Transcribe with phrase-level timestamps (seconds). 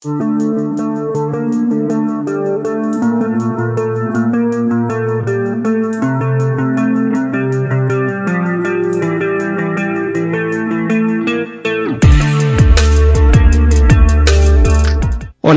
[0.00, 0.14] Hola,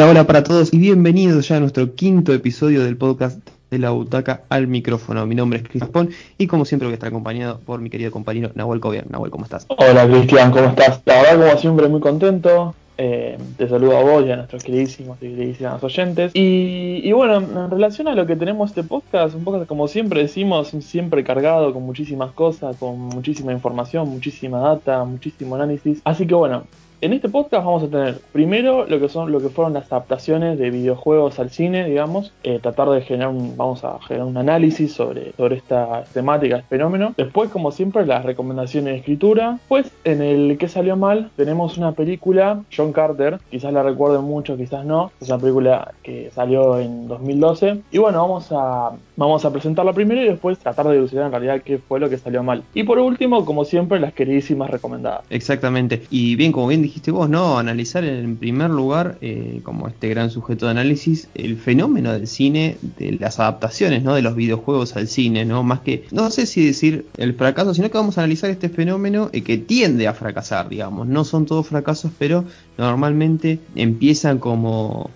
[0.09, 4.41] hola para todos y bienvenidos ya a nuestro quinto episodio del podcast de la butaca
[4.49, 5.27] al micrófono.
[5.27, 8.09] Mi nombre es Chris Pon y como siempre voy a estar acompañado por mi querido
[8.09, 9.05] compañero Nahuel Cobian.
[9.07, 9.67] Nahuel, ¿cómo estás?
[9.69, 10.99] Hola Cristian, ¿cómo estás?
[11.05, 12.73] La verdad, como siempre, muy contento.
[12.97, 16.31] Eh, te saludo a vos y a nuestros queridísimos y queridísimas oyentes.
[16.35, 20.21] Y, y, bueno, en relación a lo que tenemos este podcast, un poco como siempre
[20.21, 26.01] decimos, siempre cargado con muchísimas cosas, con muchísima información, muchísima data, muchísimo análisis.
[26.03, 26.63] Así que bueno,
[27.01, 30.59] en este podcast vamos a tener primero lo que son lo que fueron las adaptaciones
[30.59, 34.93] de videojuegos al cine, digamos, eh, tratar de generar un, vamos a generar un análisis
[34.93, 37.15] sobre, sobre esta temática, este fenómeno.
[37.17, 39.57] Después, como siempre, las recomendaciones de escritura.
[39.67, 44.55] Pues en el que salió mal tenemos una película, John Carter, quizás la recuerden mucho,
[44.55, 45.11] quizás no.
[45.19, 47.81] Es una película que salió en 2012.
[47.91, 51.61] Y bueno, vamos a, vamos a presentarla primero y después tratar de dilucidar en realidad
[51.65, 52.63] qué fue lo que salió mal.
[52.75, 55.21] Y por último, como siempre, las queridísimas recomendadas.
[55.31, 56.03] Exactamente.
[56.11, 57.57] Y bien, como bien dijiste vos, ¿no?
[57.57, 62.77] Analizar en primer lugar, eh, como este gran sujeto de análisis, el fenómeno del cine,
[62.81, 64.13] de las adaptaciones, ¿no?
[64.13, 65.63] De los videojuegos al cine, ¿no?
[65.63, 69.29] Más que, no sé si decir el fracaso, sino que vamos a analizar este fenómeno
[69.31, 71.07] eh, que tiende a fracasar, digamos.
[71.07, 72.43] No son todos fracasos, pero
[72.77, 75.09] normalmente empiezan como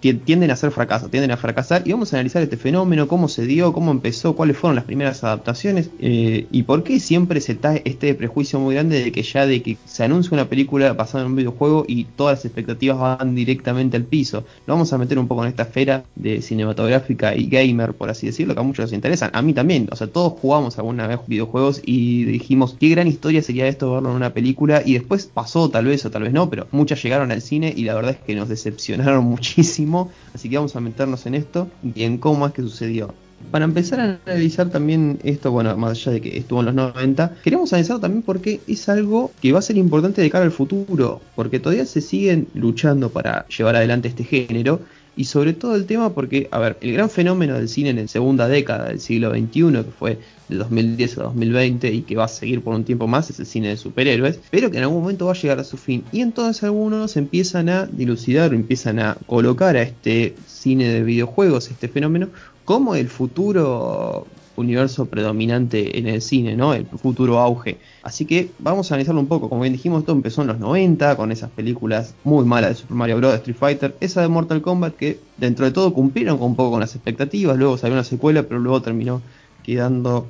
[0.00, 3.46] tienden a ser fracasos, tienden a fracasar y vamos a analizar este fenómeno, cómo se
[3.46, 7.76] dio, cómo empezó, cuáles fueron las primeras adaptaciones eh, y por qué siempre se está
[7.76, 11.30] este prejuicio muy grande de que ya de que se anuncia una película basada en
[11.30, 14.44] un videojuego y todas las expectativas van directamente al piso.
[14.66, 18.26] Lo vamos a meter un poco en esta esfera de cinematográfica y gamer, por así
[18.26, 19.30] decirlo, que a muchos les interesan.
[19.32, 23.42] A mí también, o sea, todos jugamos alguna vez videojuegos y dijimos, qué gran historia
[23.42, 26.50] sería esto verlo en una película y después pasó tal vez o tal vez no,
[26.50, 30.56] pero muchas llegaron al cine y la verdad es que nos decepcionaron mucho así que
[30.56, 33.14] vamos a meternos en esto y en cómo es que sucedió.
[33.50, 37.36] Para empezar a analizar también esto, bueno, más allá de que estuvo en los 90,
[37.42, 41.20] queremos analizar también porque es algo que va a ser importante de cara al futuro,
[41.34, 44.80] porque todavía se siguen luchando para llevar adelante este género
[45.16, 48.08] y sobre todo el tema porque, a ver, el gran fenómeno del cine en la
[48.08, 50.18] segunda década del siglo XXI, que fue
[50.48, 53.46] de 2010 a 2020 y que va a seguir por un tiempo más, es el
[53.46, 56.04] cine de superhéroes, pero que en algún momento va a llegar a su fin.
[56.12, 61.70] Y entonces algunos empiezan a dilucidar o empiezan a colocar a este cine de videojuegos,
[61.70, 62.28] este fenómeno,
[62.64, 64.26] como el futuro
[64.56, 66.74] universo predominante en el cine, ¿no?
[66.74, 67.78] El futuro auge.
[68.02, 69.48] Así que vamos a analizarlo un poco.
[69.48, 72.96] Como bien dijimos, esto empezó en los 90 con esas películas muy malas de Super
[72.96, 73.34] Mario Bros.
[73.34, 76.94] Street Fighter, esa de Mortal Kombat que dentro de todo cumplieron un poco con las
[76.94, 79.22] expectativas, luego salió una secuela, pero luego terminó
[79.62, 80.26] quedando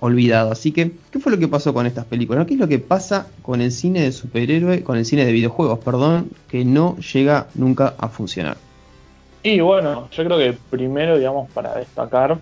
[0.00, 0.52] olvidado.
[0.52, 2.46] Así que, ¿qué fue lo que pasó con estas películas?
[2.46, 5.78] ¿Qué es lo que pasa con el cine de superhéroe, con el cine de videojuegos,
[5.80, 8.56] perdón, que no llega nunca a funcionar?
[9.42, 12.38] Y bueno, yo creo que primero, digamos, para destacar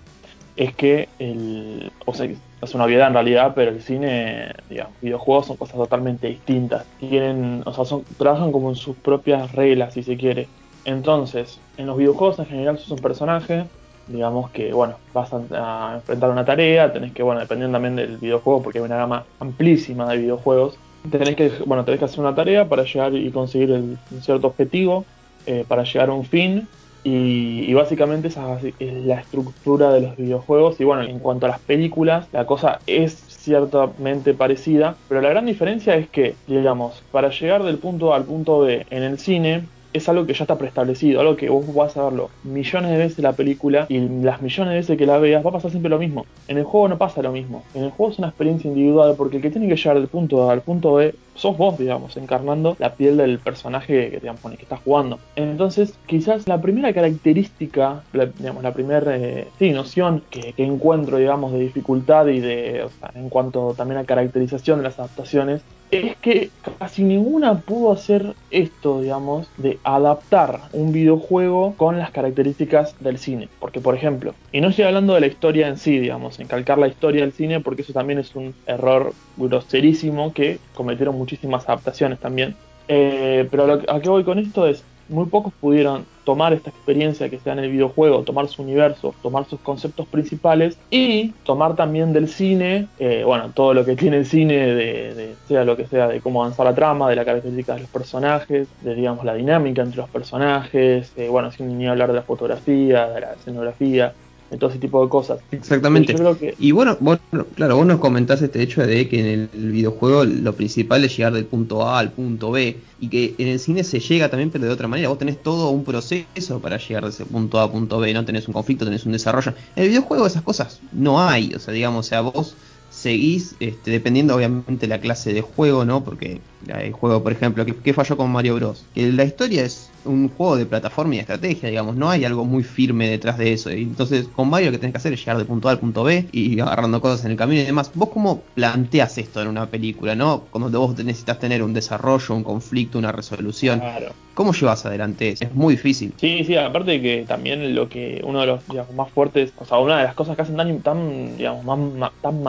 [0.58, 2.28] es que el, o sea,
[2.60, 6.84] es una obviedad en realidad, pero el cine, digamos, videojuegos son cosas totalmente distintas.
[6.98, 10.48] Tienen, o sea, son, trabajan como en sus propias reglas, si se quiere.
[10.84, 13.66] Entonces, en los videojuegos en general sos un personaje,
[14.08, 18.60] digamos que, bueno, vas a, enfrentar una tarea, tenés que, bueno, dependiendo también del videojuego,
[18.60, 20.76] porque hay una gama amplísima de videojuegos,
[21.08, 25.04] tenés que, bueno, tenés que hacer una tarea para llegar y conseguir un cierto objetivo,
[25.46, 26.66] eh, para llegar a un fin,
[27.04, 30.80] y, básicamente esa es la estructura de los videojuegos.
[30.80, 35.46] Y bueno, en cuanto a las películas, la cosa es ciertamente parecida, pero la gran
[35.46, 39.64] diferencia es que, digamos, para llegar del punto A al punto B en el cine,
[39.92, 43.18] es algo que ya está preestablecido, algo que vos vas a verlo millones de veces
[43.18, 45.98] la película y las millones de veces que la veas va a pasar siempre lo
[45.98, 46.26] mismo.
[46.46, 47.62] En el juego no pasa lo mismo.
[47.74, 50.48] En el juego es una experiencia individual porque el que tiene que llegar del punto
[50.48, 54.52] A al punto B sos vos, digamos, encarnando la piel del personaje que, digamos, con
[54.52, 55.20] el que estás jugando.
[55.36, 61.52] Entonces, quizás la primera característica, la, digamos, la primera eh, noción que, que, encuentro, digamos,
[61.52, 66.16] de dificultad y de, o sea, en cuanto también a caracterización de las adaptaciones, es
[66.16, 73.18] que casi ninguna pudo hacer esto, digamos, de adaptar un videojuego con las características del
[73.18, 73.48] cine.
[73.60, 76.88] Porque, por ejemplo, y no estoy hablando de la historia en sí, digamos, encalcar la
[76.88, 82.54] historia del cine, porque eso también es un error groserísimo que cometieron muchísimas adaptaciones también.
[82.88, 87.38] Eh, pero a qué voy con esto es, muy pocos pudieron tomar esta experiencia que
[87.38, 92.28] sea en el videojuego, tomar su universo, tomar sus conceptos principales y tomar también del
[92.28, 96.20] cine, eh, bueno, todo lo que tiene el cine, de, sea lo que sea, de
[96.20, 99.96] cómo avanzar la trama, de las características de los personajes, de digamos la dinámica entre
[99.96, 104.12] los personajes, eh, bueno, sin ni hablar de la fotografía, de la escenografía,
[104.50, 105.40] de todo ese tipo de cosas.
[105.50, 106.14] Exactamente.
[106.58, 107.20] Y bueno, bueno,
[107.54, 111.32] claro, vos nos comentás este hecho de que en el videojuego lo principal es llegar
[111.34, 114.64] del punto A al punto B y que en el cine se llega también, pero
[114.64, 115.08] de otra manera.
[115.08, 118.24] Vos tenés todo un proceso para llegar de ese punto A a punto B, no
[118.24, 119.52] tenés un conflicto, tenés un desarrollo.
[119.76, 122.56] En el videojuego esas cosas no hay, o sea, digamos, o sea, vos
[122.98, 126.02] seguís, este, dependiendo obviamente la clase de juego, ¿no?
[126.02, 128.84] Porque el juego, por ejemplo, ¿qué, falló con Mario Bros?
[128.94, 132.44] Que la historia es un juego de plataforma y de estrategia, digamos, no hay algo
[132.44, 133.70] muy firme detrás de eso.
[133.70, 135.78] Y entonces, con Mario lo que tenés que hacer es llegar de punto A al
[135.78, 137.90] punto B y agarrando cosas en el camino y demás.
[137.94, 140.44] ¿Vos cómo planteas esto en una película, no?
[140.50, 143.78] Cuando vos necesitas tener un desarrollo, un conflicto, una resolución.
[143.78, 144.12] Claro.
[144.38, 145.44] ¿Cómo llevas adelante eso?
[145.44, 146.14] Es muy difícil.
[146.16, 149.64] Sí, sí, aparte de que también lo que uno de los digamos, más fuertes, o
[149.64, 152.40] sea, una de las cosas que hacen tan, tan digamos, más, tan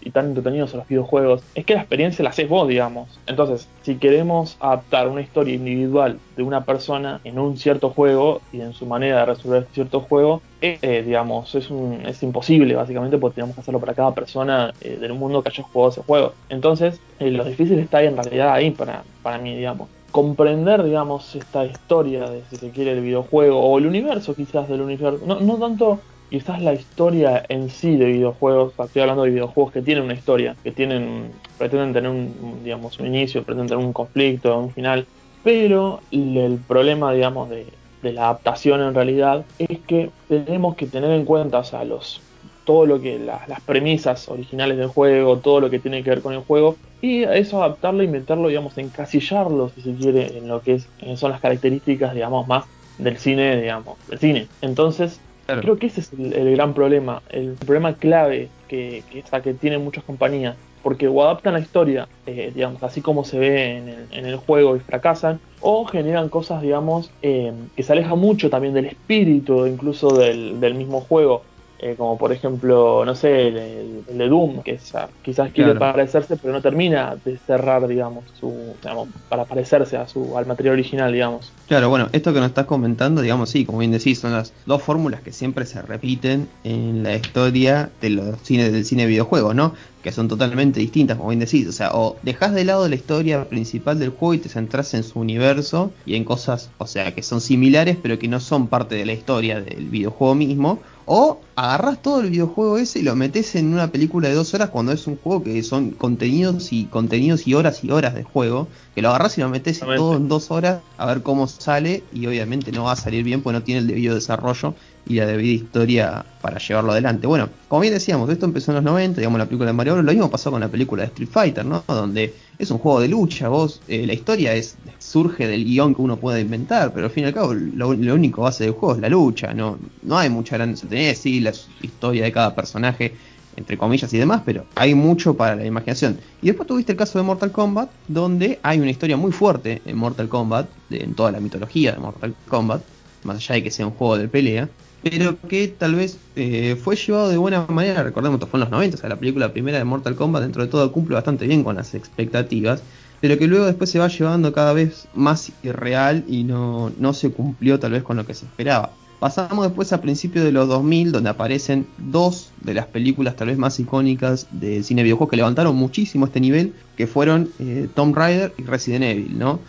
[0.00, 3.08] y tan entretenidos a los videojuegos es que la experiencia la haces vos, digamos.
[3.26, 8.60] Entonces, si queremos adaptar una historia individual de una persona en un cierto juego y
[8.60, 13.36] en su manera de resolver cierto juego, eh, digamos, es, un, es imposible básicamente porque
[13.36, 16.32] tenemos que hacerlo para cada persona eh, del mundo que haya jugado ese juego.
[16.48, 21.34] Entonces, eh, lo difícil está ahí en realidad ahí para, para mí, digamos comprender, digamos,
[21.34, 25.24] esta historia de, si se quiere, el videojuego o el universo quizás del universo.
[25.26, 26.00] No, no tanto
[26.32, 30.56] quizás la historia en sí de videojuegos, estoy hablando de videojuegos que tienen una historia,
[30.64, 35.06] que tienen, pretenden tener un, digamos, un inicio, pretenden tener un conflicto, un final,
[35.44, 37.66] pero el problema, digamos, de,
[38.02, 42.22] de la adaptación en realidad es que tenemos que tener en cuenta, o sea, los
[42.64, 46.32] todo lo que las premisas originales del juego, todo lo que tiene que ver con
[46.32, 50.76] el juego, y eso adaptarlo y meterlo, digamos, encasillarlo, si se quiere, en lo que
[50.76, 52.64] es, son las características, digamos, más
[52.96, 54.48] del cine, digamos, del cine.
[54.62, 59.82] Entonces, creo que ese es el, gran problema, el problema clave que, que, que tienen
[59.82, 64.06] muchas compañías, porque o adaptan la historia, eh, digamos, así como se ve en el,
[64.10, 68.74] en el, juego y fracasan, o generan cosas, digamos, eh, que se alejan mucho también
[68.74, 71.42] del espíritu, incluso del, del mismo juego
[71.82, 74.78] eh, como por ejemplo, no sé, el, de Doom, que
[75.22, 80.38] quizás quiere parecerse, pero no termina de cerrar, digamos, su, digamos, para parecerse a su,
[80.38, 81.50] al material original, digamos.
[81.66, 84.80] Claro, bueno, esto que nos estás comentando, digamos, sí, como bien decís, son las dos
[84.80, 89.74] fórmulas que siempre se repiten en la historia de los cines del cine videojuegos, ¿no?
[90.04, 93.48] Que son totalmente distintas, como bien decís, o sea, o dejas de lado la historia
[93.48, 97.22] principal del juego y te centras en su universo y en cosas, o sea, que
[97.22, 102.00] son similares, pero que no son parte de la historia del videojuego mismo, o agarras
[102.00, 105.06] todo el videojuego ese y lo metes en una película de dos horas cuando es
[105.06, 108.68] un juego que son contenidos y contenidos y horas y horas de juego.
[108.94, 112.26] Que lo agarras y lo metes todo en dos horas a ver cómo sale y
[112.26, 114.74] obviamente no va a salir bien porque no tiene el debido desarrollo
[115.06, 117.26] y la debida historia para llevarlo adelante.
[117.26, 120.04] Bueno, como bien decíamos, esto empezó en los 90, digamos la película de Mario Bros.
[120.04, 121.82] Lo mismo pasó con la película de Street Fighter, ¿no?
[121.86, 126.02] Donde es un juego de lucha, vos, eh, la historia es surge del guion que
[126.02, 129.00] uno puede inventar, pero al fin y al cabo lo, único base del juego es
[129.00, 130.74] la lucha, no, no hay mucha gran...
[130.74, 133.14] Tenés sí la historia de cada personaje,
[133.56, 136.18] entre comillas y demás, pero hay mucho para la imaginación.
[136.40, 139.96] Y después tuviste el caso de Mortal Kombat, donde hay una historia muy fuerte en
[139.96, 142.82] Mortal Kombat, en toda la mitología de Mortal Kombat,
[143.24, 144.68] más allá de que sea un juego de pelea,
[145.02, 148.70] pero que tal vez eh, fue llevado de buena manera, recordemos que fue en los
[148.70, 151.64] 90, o sea, la película primera de Mortal Kombat dentro de todo cumple bastante bien
[151.64, 152.82] con las expectativas,
[153.20, 157.30] pero que luego después se va llevando cada vez más irreal y no, no se
[157.30, 158.92] cumplió tal vez con lo que se esperaba.
[159.22, 163.56] Pasamos después a principios de los 2000, donde aparecen dos de las películas tal vez
[163.56, 168.52] más icónicas del cine videojuegos que levantaron muchísimo este nivel, que fueron eh, Tomb Raider
[168.58, 169.60] y Resident Evil, ¿no?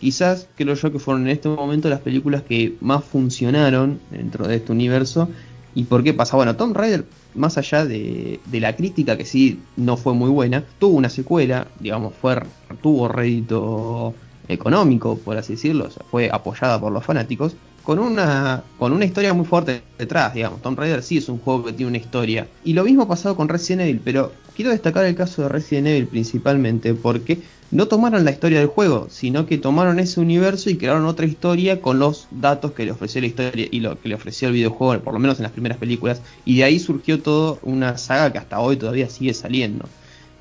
[0.00, 4.56] Quizás creo yo que fueron en este momento las películas que más funcionaron dentro de
[4.56, 5.28] este universo.
[5.74, 6.36] ¿Y por qué pasa?
[6.36, 7.04] Bueno, Tomb Raider,
[7.34, 12.14] más allá de, la crítica, que sí no fue muy buena, tuvo una secuela, digamos,
[12.20, 12.40] fue,
[12.82, 14.14] tuvo rédito
[14.48, 19.46] económico, por así decirlo, fue apoyada por los fanáticos, con una, con una historia muy
[19.46, 20.62] fuerte detrás, digamos.
[20.62, 22.46] Tomb Raider sí es un juego que tiene una historia.
[22.64, 25.88] Y lo mismo ha pasado con Resident Evil, pero quiero destacar el caso de Resident
[25.88, 30.76] Evil principalmente porque no tomaron la historia del juego, sino que tomaron ese universo y
[30.76, 34.16] crearon otra historia con los datos que le ofreció la historia y lo que le
[34.16, 36.20] ofreció el videojuego, por lo menos en las primeras películas.
[36.44, 39.86] Y de ahí surgió toda una saga que hasta hoy todavía sigue saliendo.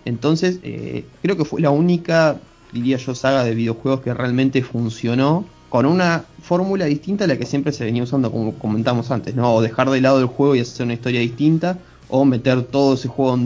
[0.05, 2.39] Entonces, eh, creo que fue la única,
[2.74, 7.46] diría yo, saga de videojuegos que realmente funcionó con una fórmula distinta a la que
[7.46, 9.54] siempre se venía usando, como comentamos antes, ¿no?
[9.54, 11.78] O dejar de lado el juego y hacer una historia distinta,
[12.10, 13.38] o meter todo ese juego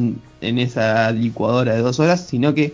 [0.41, 2.73] en, esa licuadora de dos horas, sino que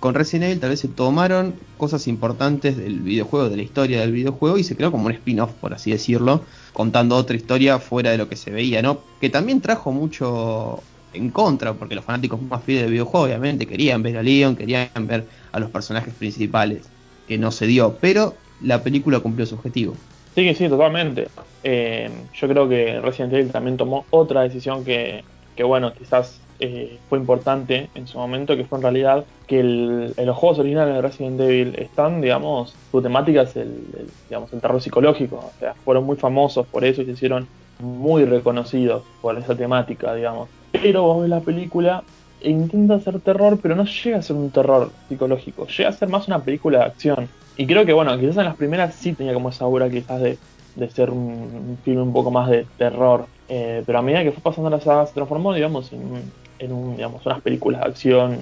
[0.00, 4.12] con Resident Evil tal vez se tomaron cosas importantes del videojuego, de la historia del
[4.12, 6.42] videojuego, y se creó como un spin-off, por así decirlo,
[6.72, 9.00] contando otra historia fuera de lo que se veía, ¿no?
[9.20, 10.82] Que también trajo mucho
[11.12, 14.88] en contra, porque los fanáticos más fieles del videojuego obviamente querían ver a Leon, querían
[15.06, 16.88] ver a los personajes principales,
[17.28, 19.94] que no se dio, pero la película cumplió su objetivo.
[20.34, 21.28] Sí, sí, totalmente.
[21.64, 25.24] Eh, yo creo que Resident Evil también tomó otra decisión que,
[25.56, 30.14] que bueno, quizás eh, fue importante en su momento, que fue en realidad que el,
[30.16, 34.60] en los juegos originales de Resident Evil están, digamos, su temática es el, digamos, el
[34.60, 37.48] terror psicológico, o sea, fueron muy famosos por eso y se hicieron
[37.80, 40.48] muy reconocidos por esa temática, digamos.
[40.72, 42.04] Pero vos ves la película
[42.42, 46.28] intenta hacer terror, pero no llega a ser un terror psicológico, llega a ser más
[46.28, 47.28] una película de acción.
[47.56, 50.38] Y creo que, bueno, quizás en las primeras sí tenía como esa aura quizás de,
[50.76, 53.26] de ser un, un, un poco más de terror.
[53.48, 56.22] Eh, pero a medida que fue pasando la saga se transformó, digamos, en,
[56.58, 58.38] en un, digamos, unas películas de acción eh,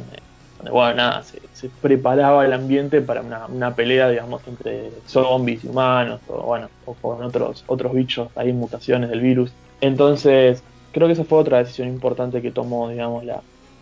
[0.58, 5.64] donde, bueno, nada, se, se, preparaba el ambiente para una, una, pelea, digamos, entre zombies
[5.64, 9.52] y humanos, o bueno, o con otros, otros bichos, hay mutaciones del virus.
[9.80, 10.62] Entonces,
[10.92, 13.40] creo que esa fue otra decisión importante que tomó, digamos, la,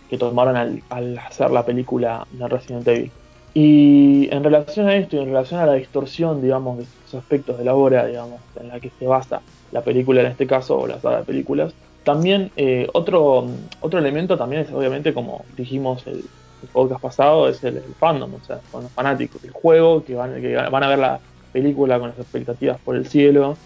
[0.09, 3.11] que tomaron al, hacer la película de Resident Evil.
[3.55, 7.59] Y en relación a esto y en relación a la distorsión, digamos, de esos aspectos
[7.59, 9.41] de la obra, digamos, en la que se basa
[9.73, 11.73] la película en este caso, o la saga de películas,
[12.05, 13.47] también eh, otro,
[13.81, 16.19] otro elemento también es obviamente, como dijimos el,
[16.63, 20.15] el podcast pasado, es el, el, fandom, o sea, con los fanáticos del juego, que
[20.15, 21.19] van, que van a ver la
[21.53, 23.57] película con las expectativas por el cielo,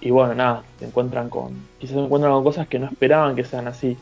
[0.00, 3.44] y bueno, nada, se encuentran con, quizás se encuentran con cosas que no esperaban que
[3.44, 3.96] sean así.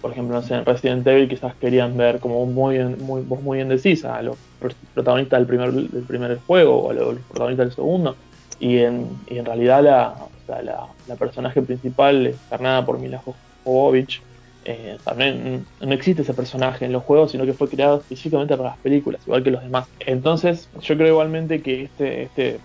[0.00, 3.60] Por ejemplo, no sé, en Resident Evil quizás querían ver como muy, muy, vos muy
[3.60, 4.36] indecisa a los
[4.94, 8.16] protagonistas del primer, del primer juego o a los protagonistas del segundo.
[8.58, 13.22] Y en, y en realidad la, o sea, la, personaje principal, encarnada por Mila
[13.64, 14.22] Jovovich,
[14.64, 18.70] eh, también no existe ese personaje en los juegos, sino que fue creado específicamente para
[18.70, 19.88] las películas, igual que los demás.
[20.00, 22.60] Entonces, yo creo igualmente que este, este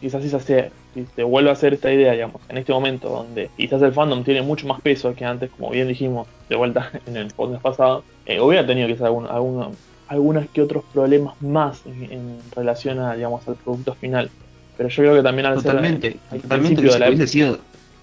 [0.00, 3.10] quizás si se, hace, si se vuelve a hacer esta idea, digamos, en este momento
[3.10, 6.90] donde quizás el fandom tiene mucho más peso que antes, como bien dijimos de vuelta
[7.06, 9.76] en el podcast pasado, eh, hubiera tenido quizás algún, algún,
[10.08, 14.30] algunos que otros problemas más en, en, relación a, digamos, al producto final.
[14.78, 17.58] Pero yo creo que también al totalmente, ser al totalmente de la hubiese sido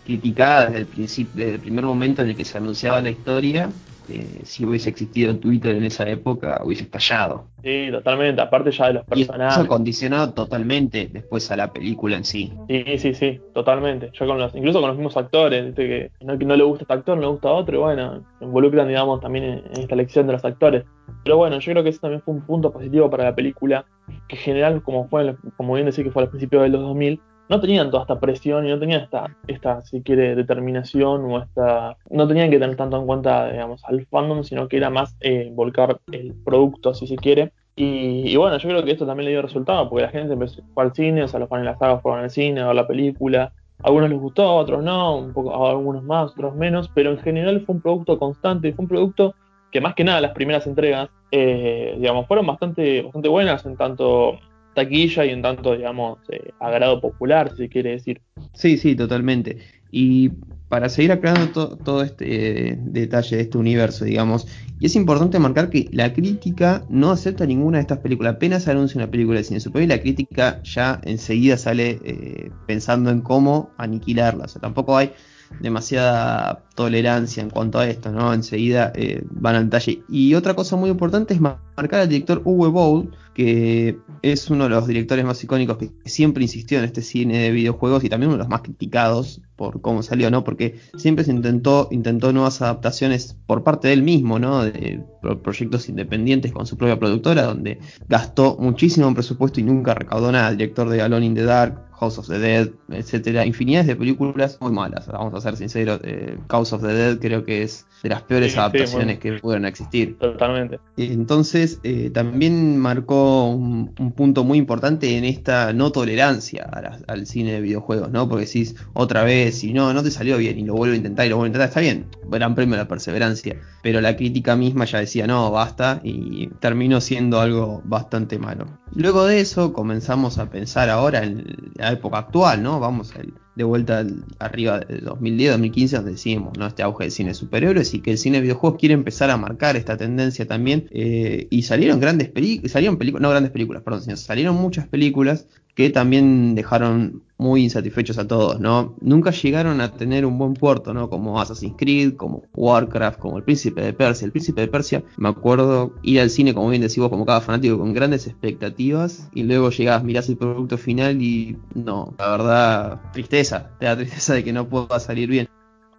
[0.05, 3.69] criticada desde el principio, desde el primer momento en el que se anunciaba la historia,
[4.10, 7.48] eh, si hubiese existido Twitter en esa época, hubiese estallado.
[7.63, 9.57] Sí, totalmente, aparte ya de los personajes.
[9.57, 12.51] Y eso condicionado totalmente después a la película en sí.
[12.67, 14.10] Sí, sí, sí, totalmente.
[14.13, 15.88] Yo con los, incluso con los mismos actores, ¿viste?
[15.88, 18.45] que no, que no le gusta este actor, no le gusta otro, y bueno, se
[18.45, 20.83] involucran, digamos, también en, en, esta elección de los actores.
[21.24, 23.86] Pero bueno, yo creo que eso también fue un punto positivo para la película,
[24.27, 27.22] que en general, como fue, como bien decía que fue al principio de los 2000,
[27.50, 31.97] no tenían toda esta presión y no tenían esta, esta si quiere, determinación o esta...
[32.09, 35.50] No tenían que tener tanto en cuenta, digamos, al fandom, sino que era más eh,
[35.53, 37.51] volcar el producto, si se quiere.
[37.75, 40.88] Y, bueno, yo creo que esto también le dio resultado, porque la gente empezó jugar
[40.88, 42.88] al cine, o sea, los fans de la saga fueron al cine, a ver la
[42.88, 43.51] película.
[43.79, 47.12] A algunos les gustó, a otros no, un poco, a algunos más, otros menos, pero
[47.12, 49.35] en general fue un producto constante, fue un producto
[49.71, 54.39] que más que nada las primeras entregas, eh, digamos, fueron bastante, bastante buenas en tanto
[54.74, 58.22] taquilla y en tanto, digamos, eh, agrado popular, si quiere decir.
[58.53, 59.58] Sí, sí, totalmente.
[59.92, 60.32] Y
[60.70, 64.48] para seguir aclarando to todo este eh, detalle de este universo, digamos,
[64.80, 68.36] y es importante marcar que la crítica no acepta ninguna de estas películas.
[68.36, 73.12] Apenas anuncia una película de cine superior y la crítica ya enseguida sale eh, pensando
[73.12, 74.46] en cómo aniquilarla.
[74.46, 75.12] O sea, tampoco hay
[75.60, 78.34] demasiada tolerancia en cuanto a esto, ¿no?
[78.34, 80.01] Enseguida eh, van al detalle.
[80.10, 84.69] Y otra cosa muy importante es marcar al director Uwe Boll, que es uno de
[84.69, 88.37] los directores más icónicos que siempre insistió en este cine de videojuegos y también uno
[88.37, 90.43] de los más criticados por cómo salió, ¿no?
[90.43, 94.63] Porque siempre se intentó, intentó nuevas adaptaciones por parte de él mismo, ¿no?
[94.63, 95.03] De
[95.41, 100.49] proyectos independientes con su propia productora, donde gastó muchísimo presupuesto y nunca recaudó nada.
[100.49, 104.57] El director de Alone in the Dark, House of the Dead, etcétera, infinidades de películas
[104.60, 106.01] muy malas, vamos a ser sinceros.
[106.03, 109.19] Eh, House of the Dead creo que es de las peores sí, adaptaciones sí, bueno.
[109.19, 110.17] que pudieron existir.
[110.19, 110.79] Totalmente.
[110.98, 117.00] Entonces, eh, también marcó un, un, punto muy importante en esta no tolerancia a la,
[117.07, 118.27] al cine de videojuegos, ¿no?
[118.27, 121.25] Porque decís otra vez, si no, no te salió bien y lo vuelvo a intentar
[121.25, 123.55] y lo vuelvo a intentar, está bien, gran premio de la perseverancia.
[123.81, 128.65] Pero la crítica misma ya decía, no, basta, y terminó siendo algo bastante malo.
[128.95, 132.79] Luego de eso comenzamos a pensar ahora en la época actual, ¿no?
[132.79, 136.67] Vamos al, de vuelta al, arriba de 2010, 2015, donde decimos, ¿no?
[136.67, 139.75] Este auge del cine superhéroes y que el cine de videojuegos quiere empezar a marcar
[139.75, 140.88] esta tendencia también.
[140.91, 145.47] Eh, y salieron grandes películas, salieron películas, no grandes películas, perdón, sino salieron muchas películas
[145.75, 148.95] que también dejaron muy insatisfechos a todos, ¿no?
[149.01, 151.09] Nunca llegaron a tener un buen puerto, ¿no?
[151.09, 154.25] Como Assassin's Creed, como Warcraft, como El Príncipe de Persia.
[154.25, 157.41] El Príncipe de Persia, me acuerdo ir al cine, como bien decís vos, como cada
[157.41, 163.01] fanático, con grandes expectativas, y luego llegás, mirás el producto final y no, la verdad,
[163.12, 165.50] tristeza, te da tristeza de que no pueda salir bien.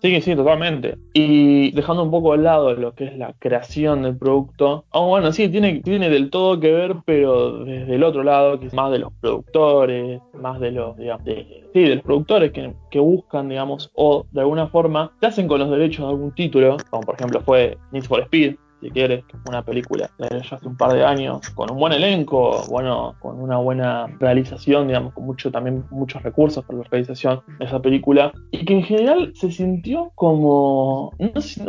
[0.04, 0.99] Sí, sí, totalmente.
[1.14, 5.49] Y dejando un poco de lado lo que es la creación del producto, bueno, sí,
[5.49, 8.99] tiene, tiene del todo que ver, pero desde el otro lado, que es más de
[8.99, 13.90] los productores, más de los, digamos, de, sí, de los productores que, que, buscan, digamos,
[13.94, 17.40] o de alguna forma se hacen con los derechos de algún título, como por ejemplo
[17.40, 21.70] fue Need for Speed, si quieres, una película de hace un par de años, con
[21.70, 26.80] un buen elenco, bueno, con una buena realización, digamos, con mucho también muchos recursos para
[26.80, 31.64] la realización de esa película, y que en general se sintió como, no sé,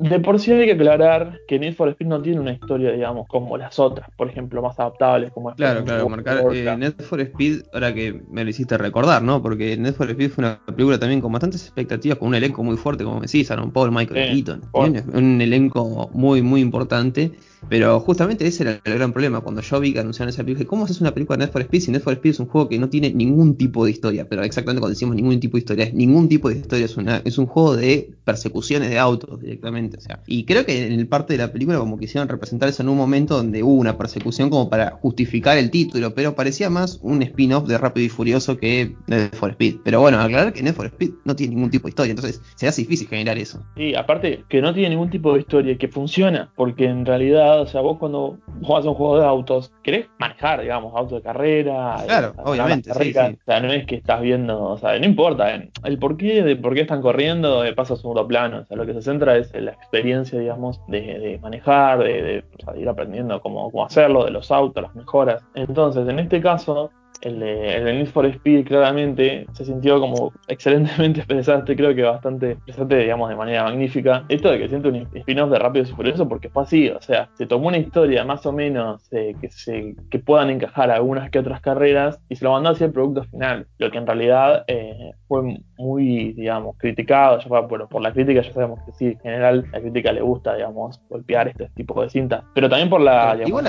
[0.00, 3.28] de por sí hay que aclarar que Need for Speed no tiene una historia, digamos,
[3.28, 7.64] como las otras, por ejemplo, más adaptables como Claro, claro, marcar eh, Need for Speed,
[7.74, 9.42] ahora que me lo hiciste recordar, ¿no?
[9.42, 12.78] Porque Need for Speed fue una película también con bastantes expectativas, con un elenco muy
[12.78, 14.62] fuerte, como decís, Aaron Paul, Michael Keaton.
[14.72, 17.32] Un elenco muy, muy importante.
[17.68, 19.40] Pero justamente ese era el gran problema.
[19.40, 21.80] Cuando yo vi que anunciaron esa película, ¿cómo haces una película de Need for Speed
[21.80, 24.26] si Need for Speed es un juego que no tiene ningún tipo de historia?
[24.28, 27.22] Pero exactamente cuando decimos ningún tipo de historia, es ningún tipo de historia, es, una,
[27.24, 29.98] es un juego de persecuciones de autos directamente.
[29.98, 32.82] O sea, y creo que en el parte de la película como quisieron representar eso
[32.82, 36.98] en un momento donde hubo una persecución como para justificar el título, pero parecía más
[37.02, 39.76] un spin-off de Rápido y Furioso que Need for Speed.
[39.84, 42.68] Pero bueno, aclarar que Need for Speed no tiene ningún tipo de historia, entonces se
[42.68, 43.62] hace difícil generar eso.
[43.76, 47.66] Sí, aparte que no tiene ningún tipo de historia, que funciona, porque en realidad, o
[47.66, 51.96] sea, vos cuando juegas un juego de autos, querés manejar, digamos, auto de carrera.
[52.06, 52.92] Claro, obviamente.
[52.94, 56.16] Sí, O sea, no es que estás viendo, o sea, no importa, eh, el por
[56.16, 58.60] qué, de por qué están corriendo, de paso a segundo plano.
[58.60, 62.44] O sea, lo que se centra es en la experiencia, digamos, de, manejar, de,
[62.76, 65.42] ir aprendiendo cómo, cómo hacerlo, de los autos, las mejoras.
[65.54, 66.90] Entonces, en este caso,
[67.22, 72.56] el de, el Need for Speed claramente se sintió como excelentemente pensaste, creo que bastante
[72.64, 74.24] presente, digamos, de manera magnífica.
[74.28, 77.28] Esto de que siente un spin-off de Rápidos y Furiosos porque fue así, o sea,
[77.34, 81.38] se tomó una historia más o menos eh, que, se, que puedan encajar algunas que
[81.38, 85.12] otras carreras y se lo mandó hacia el producto final, lo que en realidad eh,
[85.28, 89.20] fue muy, digamos, criticado, ya fue por, por, la crítica, ya sabemos que sí, en
[89.20, 93.36] general la crítica le gusta, digamos, golpear este tipo de cintas, pero también por la,
[93.36, 93.64] digamos,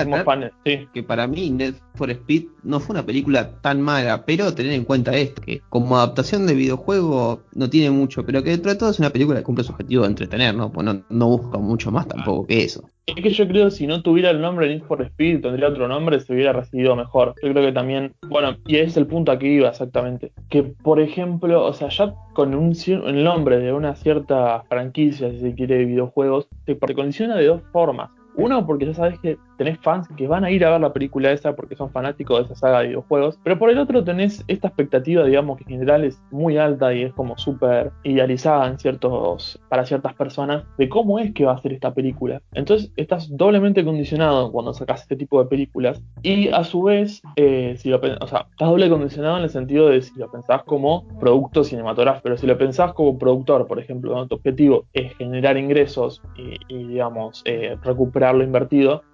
[0.64, 0.88] sí.
[0.92, 4.84] que para mí Need for Speed no fue una película tan mala, pero tener en
[4.84, 8.90] cuenta esto, que como adaptación de videojuego no tiene mucho, pero que dentro de todo
[8.90, 10.70] es una película que cumple su objetivo de entretener, ¿no?
[10.70, 12.84] Pues no, busca mucho más tampoco que eso.
[13.06, 15.88] Es que yo creo que si no tuviera el nombre Need for Speed, tendría otro
[15.88, 17.34] nombre, se hubiera recibido mejor.
[17.42, 20.32] Yo creo que también, bueno, y ese es el punto a que iba exactamente.
[20.48, 25.40] Que por ejemplo, o sea, ya con un, el nombre de una cierta franquicia, si
[25.40, 28.10] se quiere, de videojuegos, se precondiciona de dos formas.
[28.34, 31.30] Uno, porque ya sabes que tenés fans que van a ir a ver la película
[31.30, 33.38] esa porque son fanáticos de esa saga de videojuegos.
[33.42, 37.02] Pero por el otro tenés esta expectativa, digamos, que en general es muy alta y
[37.02, 41.62] es como súper idealizada en ciertos, para ciertas personas de cómo es que va a
[41.62, 42.40] ser esta película.
[42.52, 46.02] Entonces estás doblemente condicionado cuando sacas este tipo de películas.
[46.22, 49.88] Y a su vez, eh, si lo o sea, estás doble condicionado en el sentido
[49.88, 54.12] de si lo pensás como producto cinematográfico, pero si lo pensás como productor, por ejemplo,
[54.12, 58.21] donde tu objetivo es generar ingresos y, y digamos, eh, recuperar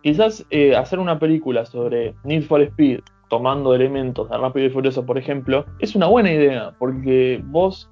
[0.02, 5.04] Quizás eh, hacer una película sobre Need for Speed tomando elementos de Rápido y Furioso,
[5.04, 7.90] por ejemplo, es una buena idea, porque vos,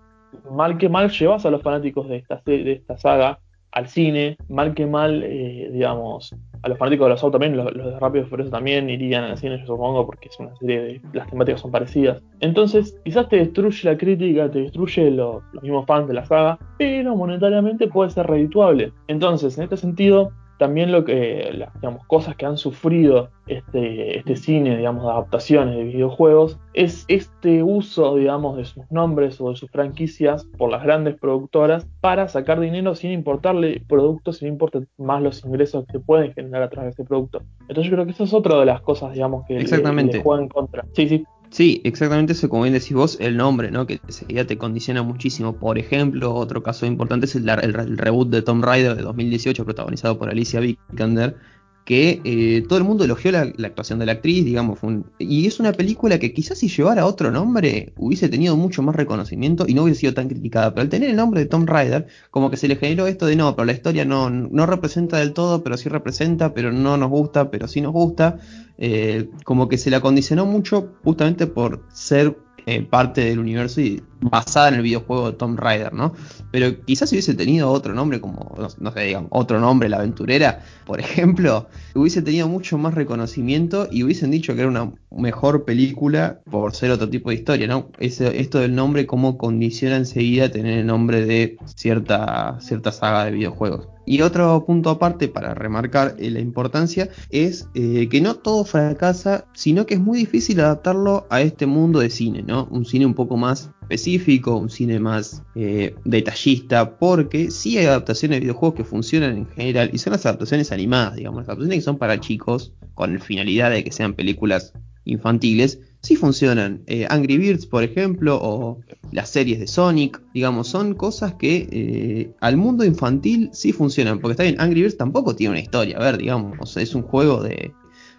[0.50, 3.38] mal que mal, llevas a los fanáticos de esta, de esta saga
[3.72, 7.74] al cine, mal que mal, eh, digamos, a los fanáticos de los autos también, los,
[7.74, 11.00] de Rápido y Furioso también irían al cine, yo supongo, porque es una serie de.
[11.12, 12.22] las temáticas son parecidas.
[12.40, 17.14] Entonces, quizás te destruye la crítica, te destruye los mismos fans de la saga, pero
[17.14, 18.94] monetariamente puede ser redituable.
[19.09, 24.37] Entonces, en este sentido, también lo que, las digamos, cosas que han sufrido este, este
[24.37, 29.57] cine, digamos, de adaptaciones de videojuegos, es este uso, digamos, de sus nombres o de
[29.57, 35.23] sus franquicias por las grandes productoras para sacar dinero sin importarle productos, sin importar más
[35.23, 37.42] los ingresos que pueden generar a través de ese producto.
[37.62, 40.19] Entonces yo creo que eso es otra de las cosas, digamos, que Exactamente.
[40.19, 40.85] Le, juegan en contra.
[40.92, 41.25] Sí, sí.
[41.57, 43.87] Sí, exactamente eso, como bien decís vos, el nombre, ¿no?
[43.87, 45.57] Que ya te condiciona muchísimo.
[45.57, 50.19] Por ejemplo, otro caso importante es el, el, reboot de Tomb Raider de 2018, protagonizado
[50.19, 51.38] por Alicia Vikander,
[51.87, 54.81] que eh, todo el mundo elogió la, actuación de la actriz, digamos,
[55.20, 59.66] y es una película que quizás si llevara otro nombre hubiese tenido mucho más reconocimiento
[59.68, 62.51] y no hubiese sido tan criticada, pero al tener el nombre de Tom Rider, como
[62.51, 65.62] que se le generó esto de no, pero la historia no, no representa del todo,
[65.62, 68.40] pero sí representa, pero no nos gusta, pero sí nos gusta,
[68.79, 72.37] eh, como que se la condicionó mucho justamente por ser
[72.68, 76.14] eh, parte del universo y basada en el videojuego de Tomb Raider, ¿no?
[76.50, 80.64] Pero quizás si hubiese tenido otro nombre, como, no, sé, digamos, otro nombre, La Aventurera,
[80.85, 86.40] por ejemplo, hubiese tenido mucho más reconocimiento y hubiesen dicho que era una mejor película
[86.50, 87.88] por ser otro tipo de historia, ¿no?
[88.00, 93.95] esto del nombre, cómo condiciona enseguida tener el nombre de cierta, cierta saga de videojuegos.
[94.07, 99.47] Y otro punto aparte para remarcar eh, la importancia es eh, que no todo fracasa,
[99.53, 102.69] sino que es muy difícil adaptarlo a este mundo de cine, ¿no?
[102.71, 108.37] Un cine un poco más específico, un cine más eh, detallista, porque sí hay adaptaciones
[108.37, 111.85] de videojuegos que funcionan en general y son las adaptaciones animadas, digamos, las adaptaciones que
[111.85, 114.73] son para chicos, con finalidad de que sean películas
[115.05, 116.82] infantiles, sí funcionan.
[116.87, 118.80] Eh, Angry Birds, por ejemplo, o
[119.12, 124.20] las series de Sonic, digamos, son cosas que eh, al mundo infantil sí funcionan.
[124.20, 127.42] Porque está bien, Angry Birds tampoco tiene una historia, a ver, digamos, es un juego
[127.42, 127.72] de,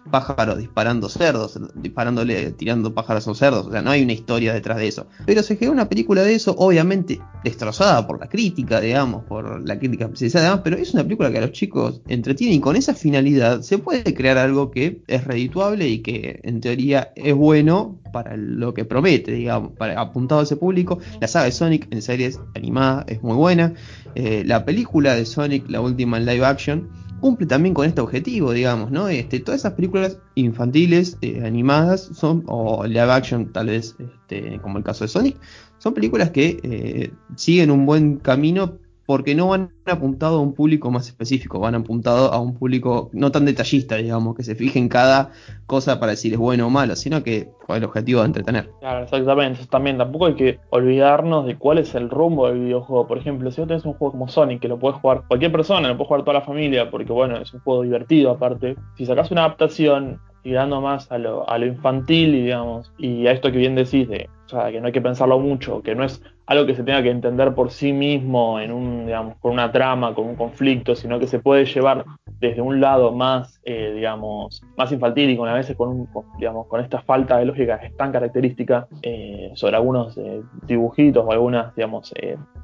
[0.08, 4.78] pájaros disparando cerdos, disparándole, tirando pájaros a cerdos, o sea, no hay una historia detrás
[4.78, 5.06] de eso.
[5.26, 9.78] Pero se creó una película de eso, obviamente destrozada por la crítica, digamos, por la
[9.78, 12.94] crítica especializada, además, pero es una película que a los chicos entretiene y con esa
[12.94, 18.36] finalidad se puede crear algo que es redituable y que en teoría es bueno para
[18.36, 20.98] lo que promete, digamos, para apuntado a ese público.
[21.20, 23.74] La saga de Sonic en series animada es muy buena.
[24.14, 26.88] Eh, la película de Sonic, la última en live action,
[27.20, 29.08] cumple también con este objetivo, digamos, ¿no?
[29.08, 34.78] Este, todas esas películas infantiles, eh, animadas, son, o live action tal vez, este, como
[34.78, 35.36] el caso de Sonic,
[35.78, 40.90] son películas que eh, siguen un buen camino porque no van apuntado a un público
[40.90, 44.90] más específico, van apuntado a un público no tan detallista, digamos, que se fije en
[44.90, 45.30] cada
[45.64, 48.70] cosa para decir es bueno o malo, sino que el objetivo de entretener.
[48.80, 49.64] Claro, exactamente.
[49.64, 53.06] También tampoco hay que olvidarnos de cuál es el rumbo del videojuego.
[53.06, 55.88] Por ejemplo, si vos tenés un juego como Sonic, que lo puede jugar cualquier persona,
[55.88, 58.76] lo puede jugar toda la familia, porque bueno, es un juego divertido aparte.
[58.98, 63.52] Si sacás una adaptación tirando más a lo, a lo infantil, digamos, y a esto
[63.52, 66.22] que bien decís de, o sea, que no hay que pensarlo mucho, que no es
[66.46, 70.14] algo que se tenga que entender por sí mismo en un, digamos, con una trama,
[70.14, 72.06] con un conflicto, sino que se puede llevar
[72.40, 76.08] desde un lado más, eh, digamos, más infantil y con a veces con, un,
[76.38, 81.22] digamos, con esta falta de lógica que es tan característica eh, sobre algunos eh, dibujitos
[81.26, 82.14] o algunas, digamos,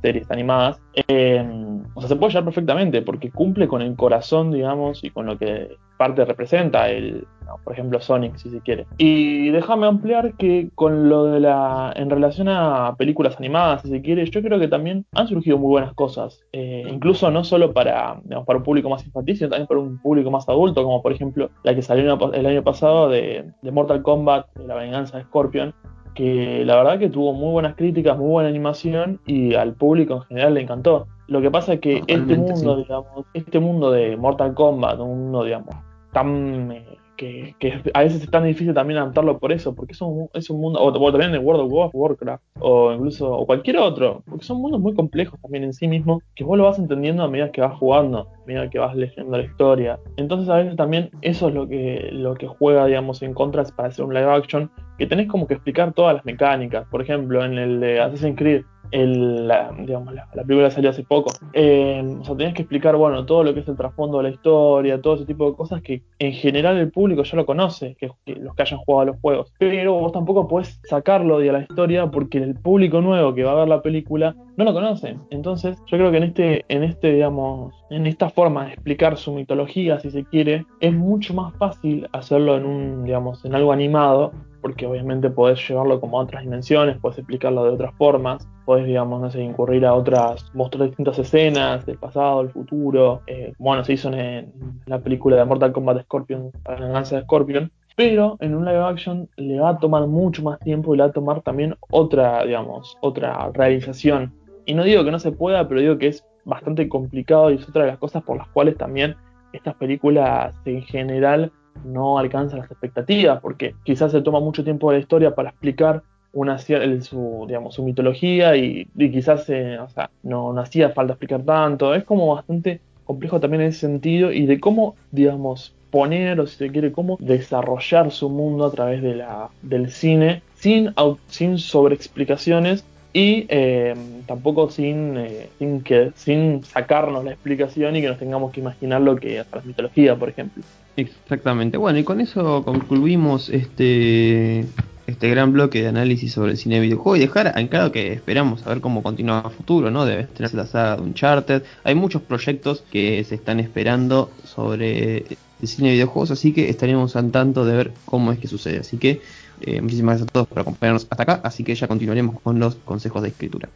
[0.01, 5.11] series animadas, o sea, se puede llevar perfectamente porque cumple con el corazón, digamos, y
[5.11, 7.27] con lo que parte representa el,
[7.64, 8.87] por ejemplo, Sonic, si se quiere.
[8.99, 14.03] Y déjame ampliar que con lo de la, en relación a películas animadas, si se
[14.03, 18.21] quiere, yo creo que también han surgido muy buenas cosas, eh, incluso no solo para,
[18.47, 21.51] para un público más infantil, sino también para un público más adulto, como por ejemplo
[21.62, 25.75] la que salió el año pasado de, Mortal Kombat, de la venganza de Scorpion,
[26.14, 30.23] que la verdad que tuvo muy buenas críticas, muy buena animación y al público en
[30.23, 31.07] general le encantó.
[31.27, 35.45] Lo que pasa es que este mundo, digamos, este mundo de Mortal Kombat, un mundo,
[35.45, 35.75] digamos,
[36.14, 40.29] tan eh, que, a veces es tan difícil también adaptarlo por eso, porque es un,
[40.35, 44.44] es un mundo, o, también en World of Warcraft, o incluso, o cualquier otro, porque
[44.44, 47.53] son mundos muy complejos también en sí mismos, que vos lo vas entendiendo a medida
[47.53, 49.98] que vas jugando, a medida que vas leyendo la historia.
[50.16, 53.88] Entonces a veces también eso es lo que, lo que juega, digamos, en contra para
[53.88, 56.87] hacer un live action, que tenés como que explicar todas las mecánicas.
[56.88, 61.33] Por ejemplo, en el de Assassin's Creed, el, la, digamos, la, película salió hace poco.
[61.53, 64.31] Eh, o sea, tenías que explicar, bueno, todo lo que es el trasfondo de la
[64.31, 68.11] historia, todo ese tipo de cosas que en general el público ya lo conoce, que,
[68.27, 69.53] los que hayan jugado a los juegos.
[69.59, 73.57] Pero vos tampoco podés sacarlo de la historia porque el público nuevo que va a
[73.57, 75.16] ver la película no lo conoce.
[75.31, 79.33] Entonces, yo creo que en este, en este, digamos, en esta forma de explicar su
[79.33, 84.33] mitología, si se quiere, es mucho más fácil hacerlo en un, digamos, en algo animado
[84.64, 89.20] porque obviamente podés llevarlo como a otras dimensiones, podés explicarlo de otras formas, podés, digamos,
[89.20, 93.22] no sé, incurrir a otras, mostrar distintas escenas del pasado, del futuro.
[93.27, 94.53] Eh, bueno, se hizo en,
[94.87, 99.29] la película de Mortal Kombat Scorpion, la venganza de Scorpion, pero en un live action
[99.37, 102.96] le va a tomar mucho más tiempo y le va a tomar también otra, digamos,
[103.00, 104.33] otra realización.
[104.66, 107.68] Y no digo que no se pueda, pero digo que es bastante complicado y es
[107.68, 109.16] otra de las cosas por las cuales también
[109.53, 111.53] estas películas en general
[111.85, 116.03] no alcanza las expectativas, porque quizás se toma mucho tiempo de la historia para explicar
[116.35, 119.79] una, su, digamos, su mitología y, quizás eh,
[120.23, 121.94] no, no hacía falta explicar tanto.
[121.94, 126.57] Es como bastante complejo también en ese sentido y de cómo, digamos, poner o si
[126.57, 130.92] se quiere, cómo desarrollar su mundo a través de la, del cine sin,
[131.29, 133.94] sin sobreexplicaciones y eh,
[134.27, 139.01] tampoco sin, eh, sin, que, sin sacarnos la explicación y que nos tengamos que imaginar
[139.01, 140.64] lo que es la mitología, por ejemplo.
[140.97, 141.77] Exactamente.
[141.77, 144.66] Bueno, y con eso concluimos este
[145.07, 148.12] este gran bloque de análisis sobre el cine de videojuego y dejar en claro que
[148.12, 150.07] esperamos a ver cómo continúa a futuro, ¿no?
[150.07, 151.62] Debe tener la saga de Uncharted.
[151.85, 155.19] Hay muchos proyectos que se están esperando sobre
[155.61, 158.79] el cine de videojuegos, así que estaremos al tanto de ver cómo es que sucede.
[158.79, 159.21] Así que
[159.61, 162.77] eh, muchísimas gracias a todos por acompañarnos hasta acá, así que ya continuaremos con los
[162.77, 163.69] consejos de escritura.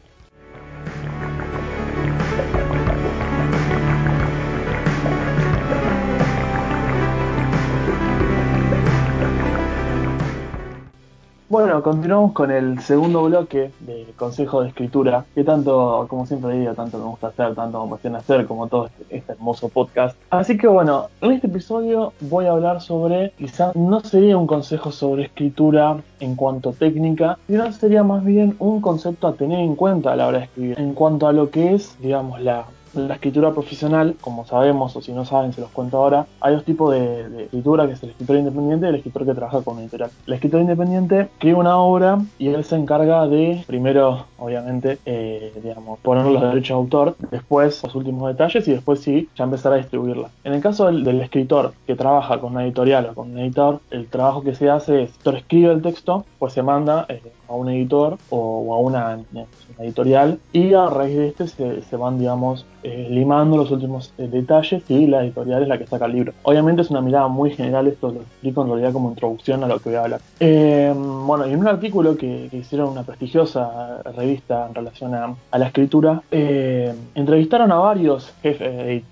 [11.51, 16.75] Bueno, continuamos con el segundo bloque de consejo de escritura, que tanto, como siempre digo,
[16.75, 20.15] tanto me gusta hacer, tanto me apasiona hacer, como todo este, este, hermoso podcast.
[20.29, 24.93] Así que bueno, en este episodio voy a hablar sobre, quizás no sería un consejo
[24.93, 30.13] sobre escritura en cuanto técnica, sino sería más bien un concepto a tener en cuenta
[30.13, 33.53] a la hora de escribir, en cuanto a lo que es, digamos, la la escritura
[33.53, 37.45] profesional, como sabemos, o si no saben, se los cuento ahora, hay dos tipos de,
[37.45, 40.11] escritura, que es el escritor independiente y el escritor que trabaja con una editorial.
[40.27, 45.99] El escritor independiente escribe una obra y él se encarga de, primero, obviamente, eh, digamos,
[46.01, 49.77] poner los derechos de autor, después los últimos detalles y después sí, ya empezar a
[49.77, 50.31] distribuirla.
[50.45, 54.07] En el caso del, escritor que trabaja con una editorial o con un editor, el
[54.07, 57.69] trabajo que se hace es, el escribe el texto, pues se manda eh, a un
[57.69, 59.19] editor o, a una,
[59.79, 64.83] editorial y a raíz de este se, van, digamos, eh, limando los últimos eh, detalles
[64.89, 66.33] y la editorial es la que saca el libro.
[66.43, 69.79] Obviamente es una mirada muy general, esto lo explico en realidad como introducción a lo
[69.79, 70.21] que voy a hablar.
[70.41, 75.67] Eh, bueno, y en un artículo que, hicieron una prestigiosa revista en relación a, la
[75.67, 79.03] escritura, entrevistaron a varios jefes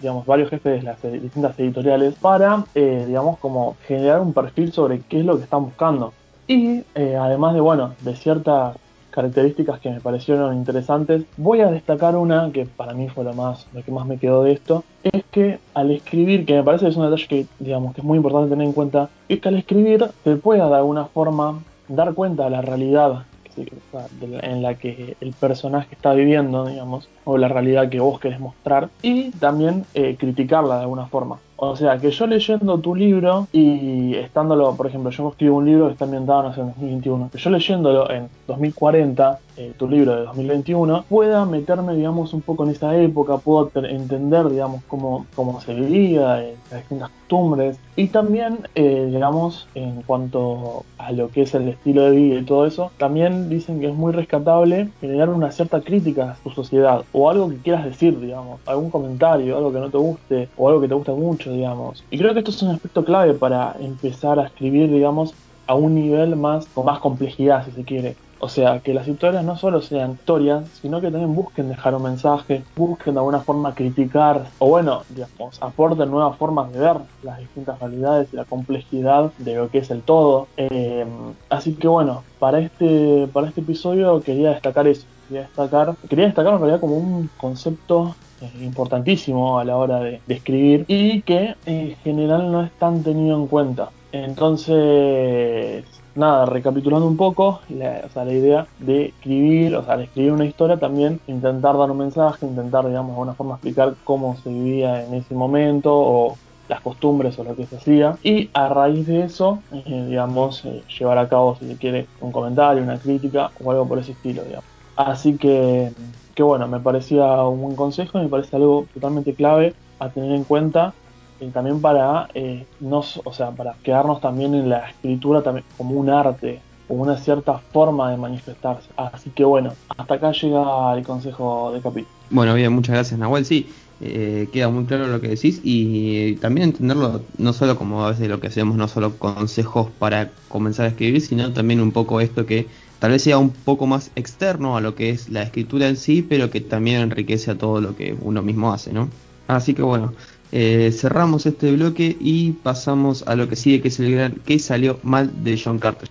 [0.00, 5.20] digamos, varios jefes de las distintas editoriales para, digamos, como generar un perfil sobre qué
[5.20, 6.12] es lo que están buscando.
[6.46, 8.76] Y eh, además de, bueno, de ciertas
[9.10, 13.66] características que me parecieron interesantes, voy a destacar una que para mí fue lo más,
[13.72, 16.90] lo que más me quedó de esto, es que al escribir, que me parece que
[16.90, 19.56] es un detalle que digamos que es muy importante tener en cuenta, es que al
[19.56, 23.24] escribir se pueda de alguna forma dar cuenta de la realidad
[23.56, 28.88] en la que el personaje está viviendo, digamos, o la realidad que vos querés mostrar,
[29.02, 31.38] y también eh, criticarla de alguna forma.
[31.56, 35.86] O sea, que yo leyendo tu libro y estándolo, por ejemplo, yo escribo un libro
[35.86, 41.04] que está ambientado en 2021, que yo leyéndolo en 2040, eh, tu libro de 2021,
[41.08, 46.42] pueda meterme, digamos, un poco en esa época, puedo entender, digamos, cómo, cómo se vivía,
[46.42, 51.68] eh, las distintas costumbres, y también, eh, digamos, en cuanto a lo que es el
[51.68, 55.80] estilo de vida y todo eso, también dicen que es muy rescatable generar una cierta
[55.80, 59.90] crítica a tu sociedad, o algo que quieras decir, digamos, algún comentario, algo que no
[59.90, 62.04] te guste, o algo que te gusta mucho, digamos.
[62.10, 65.34] Y creo que esto es un aspecto clave para empezar a escribir, digamos,
[65.66, 68.16] a un nivel más, con más complejidad, si se quiere.
[68.38, 72.02] O sea, que las historias no solo sean historias, sino que también busquen dejar un
[72.02, 77.38] mensaje, busquen de alguna forma criticar, o bueno, digamos, aporten nuevas formas de ver las
[77.38, 80.48] distintas realidades y la complejidad de lo que es el todo.
[80.56, 81.06] Eh,
[81.48, 85.06] así que bueno, para este, para este episodio quería destacar eso.
[85.28, 88.14] Quería destacar, quería destacar en realidad como un concepto
[88.60, 93.46] importantísimo a la hora de, escribir y que en general no es tan tenido en
[93.46, 93.90] cuenta.
[94.12, 100.44] Entonces, nada, recapitulando un poco, la, la idea de escribir, o sea, de escribir una
[100.44, 105.04] historia también, intentar dar un mensaje, intentar, digamos, de alguna forma explicar cómo se vivía
[105.04, 106.36] en ese momento o
[106.68, 110.82] las costumbres o lo que se hacía y a raíz de eso, eh, digamos, eh,
[110.98, 114.42] llevar a cabo, si se quiere, un comentario, una crítica o algo por ese estilo,
[114.44, 114.64] digamos.
[114.96, 115.92] Así que
[116.34, 120.44] que bueno, me parecía un buen consejo, me parece algo totalmente clave a tener en
[120.44, 120.92] cuenta
[121.40, 126.10] y también para eh, o sea, para quedarnos también en la escritura también como un
[126.10, 128.88] arte, como una cierta forma de manifestarse.
[128.96, 132.14] Así que bueno, hasta acá llega el consejo de capítulo.
[132.30, 133.44] Bueno, bien, muchas gracias Nahuel.
[133.44, 133.68] Sí,
[134.00, 138.28] eh, queda muy claro lo que decís y también entenderlo no solo como a veces
[138.28, 142.44] lo que hacemos, no solo consejos para comenzar a escribir, sino también un poco esto
[142.44, 142.66] que
[142.98, 146.22] tal vez sea un poco más externo a lo que es la escritura en sí,
[146.22, 149.08] pero que también enriquece a todo lo que uno mismo hace, ¿no?
[149.46, 150.12] Así que bueno,
[150.56, 154.60] eh, cerramos este bloque y pasamos a lo que sigue, que es el gran que
[154.60, 156.08] salió mal de John Carter.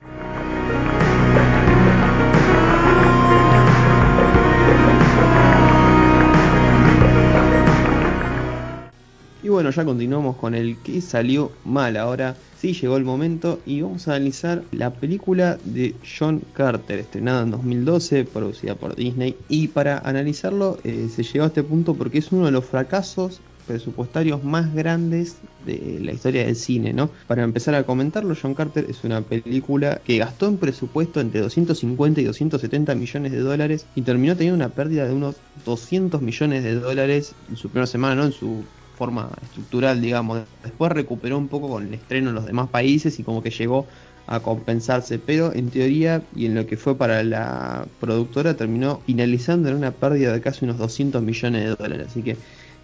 [9.41, 11.95] Y bueno, ya continuamos con el que salió mal.
[11.95, 17.43] Ahora sí llegó el momento y vamos a analizar la película de John Carter, estrenada
[17.43, 19.38] en 2012, producida por Disney.
[19.47, 23.39] Y para analizarlo eh, se llegó a este punto porque es uno de los fracasos
[23.67, 27.10] presupuestarios más grandes de la historia del cine, ¿no?
[27.28, 32.21] Para empezar a comentarlo, John Carter es una película que gastó en presupuesto entre 250
[32.21, 36.76] y 270 millones de dólares y terminó teniendo una pérdida de unos 200 millones de
[36.76, 38.26] dólares en su primera semana, ¿no?
[38.26, 38.63] En su
[38.97, 40.41] forma estructural, digamos.
[40.63, 43.88] Después recuperó un poco con el estreno en los demás países y como que llegó
[44.28, 49.69] a compensarse, pero en teoría y en lo que fue para la productora terminó finalizando
[49.69, 52.08] en una pérdida de casi unos 200 millones de dólares.
[52.10, 52.38] Así que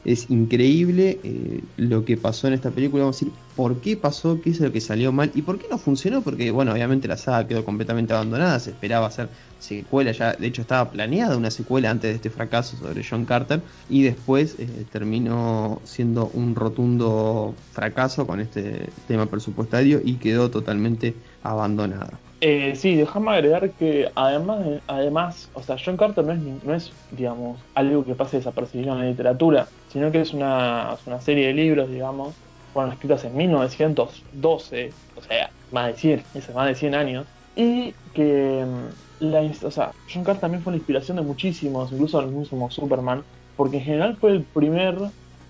[0.05, 3.03] es increíble eh, lo que pasó en esta película.
[3.03, 5.67] Vamos a ir por qué pasó, qué es lo que salió mal y por qué
[5.69, 10.33] no funcionó, porque bueno, obviamente la saga quedó completamente abandonada, se esperaba hacer secuela, ya
[10.33, 13.61] de hecho estaba planeada una secuela antes de este fracaso sobre John Carter.
[13.89, 21.13] Y después eh, terminó siendo un rotundo fracaso con este tema presupuestario y quedó totalmente
[21.43, 22.19] abandonada.
[22.41, 26.91] Eh, sí, déjame agregar que además, además, o sea, John Carter no es, no es,
[27.11, 31.53] digamos, algo que pase desapercibido en la literatura, sino que es una, una serie de
[31.53, 32.33] libros, digamos,
[32.73, 36.23] fueron escritas en 1912, o sea, más de 100,
[36.55, 40.77] más de 100 años, y que mm, la, o sea, John Carter también fue la
[40.77, 43.23] inspiración de muchísimos, incluso algunos como Superman,
[43.57, 44.95] porque en general fue el primer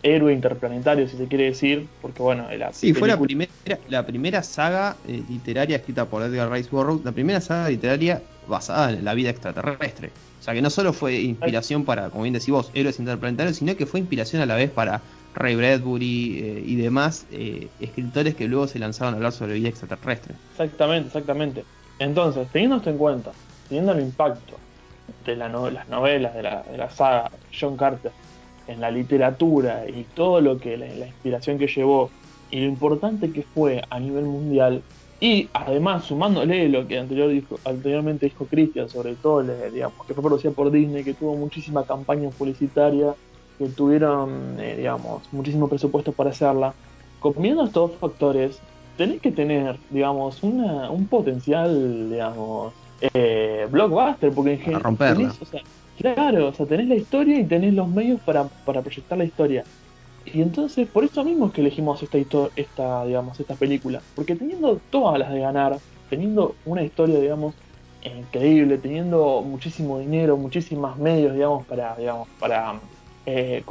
[0.04, 3.52] héroe interplanetario, si se quiere decir, porque bueno, la sí, fue la primera,
[3.90, 8.92] la primera saga eh, literaria escrita por Edgar Rice Burroughs, la primera saga literaria basada
[8.92, 10.12] en la vida extraterrestre.
[10.40, 13.76] O sea, que no solo fue inspiración para, como bien decís vos, héroes interplanetarios, sino
[13.76, 15.02] que fue inspiración a la vez para
[15.36, 19.68] Ray Bradbury eh, y demás eh, escritores que luego se lanzaron a hablar sobre vida
[19.68, 20.36] extraterrestre.
[20.52, 21.66] Exactamente, exactamente.
[22.00, 23.32] Entonces, teniendo esto en cuenta,
[23.68, 24.56] teniendo el impacto
[25.26, 28.12] de las novelas de la, de la saga John Carter
[28.70, 32.10] en la literatura y todo lo que la, inspiración que llevó
[32.52, 34.82] y lo importante que fue a nivel mundial
[35.20, 40.24] y además sumándole lo que anterior dijo, anteriormente dijo Christian sobre todo digamos que fue
[40.24, 43.14] producida por Disney que tuvo muchísima campaña publicitaria
[43.58, 46.74] que tuvieron eh, digamos muchísimo presupuesto para hacerla.
[47.20, 48.60] Combinando estos factores
[48.98, 54.96] tenés que tener digamos una, un potencial digamos eh, blockbuster porque en general
[56.00, 59.64] Claro, o sea, tenés la historia y tenés los medios para, para proyectar la historia.
[60.26, 62.18] Y entonces, por eso mismo es que elegimos esta,
[62.56, 64.02] esta, digamos, esta película.
[64.16, 65.78] Porque teniendo todas las de ganar,
[66.10, 67.54] teniendo una historia, digamos,
[68.04, 72.80] increíble, teniendo muchísimo dinero, muchísimos medios, digamos, para, digamos, para
[73.26, 73.64] eh,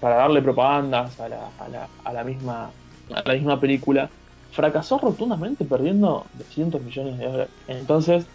[0.00, 2.70] para darle propagandas a la, a la, a la misma,
[3.14, 4.10] a la misma película,
[4.50, 7.50] fracasó rotundamente perdiendo 200 millones de dólares.
[7.68, 8.26] Entonces,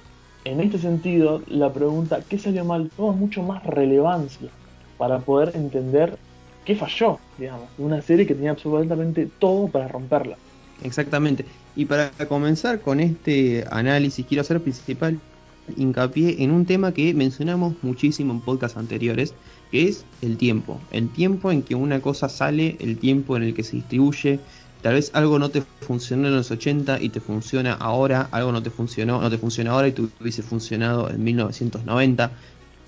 [0.46, 2.90] en este sentido, la pregunta ¿qué salió mal?
[2.96, 4.50] toma mucho más relevancia
[4.98, 6.18] para poder entender
[6.66, 10.38] qué falló, digamos, una serie que tenía absolutamente todo para romperla.
[10.84, 11.46] Exactamente.
[11.76, 15.20] Y para comenzar con este análisis, quiero hacer principal
[15.78, 19.34] hincapié en un tema que mencionamos muchísimo en podcasts anteriores,
[19.72, 20.80] que es el tiempo.
[20.92, 24.40] El tiempo en que una cosa sale, el tiempo en el que se distribuye,
[24.82, 28.64] Tal vez algo no te funcionó en los 80 y te funciona ahora, algo no
[28.64, 32.32] te funcionó, no te funciona ahora y te hubiese funcionado en 1990.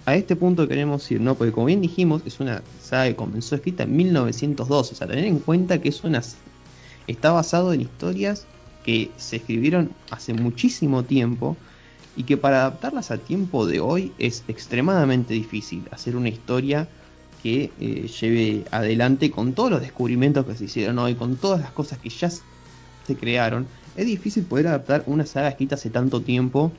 [0.05, 1.35] A este punto queremos ir, ¿no?
[1.35, 5.25] Porque como bien dijimos, es una saga que comenzó escrita en 1912, o sea, tener
[5.25, 6.21] en cuenta que es una
[7.07, 8.45] está basado en historias
[8.83, 11.55] que se escribieron hace muchísimo tiempo
[12.15, 16.87] y que para adaptarlas al tiempo de hoy es extremadamente difícil hacer una historia
[17.43, 21.71] que eh, lleve adelante con todos los descubrimientos que se hicieron hoy, con todas las
[21.71, 23.67] cosas que ya se crearon.
[23.97, 26.71] Es difícil poder adaptar una saga escrita hace tanto tiempo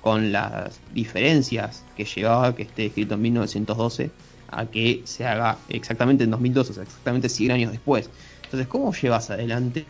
[0.00, 4.10] con las diferencias que llevaba que esté escrito en 1912
[4.48, 8.08] a que se haga exactamente en 2012, o sea, exactamente 100 años después.
[8.44, 9.86] Entonces, ¿cómo llevas adelante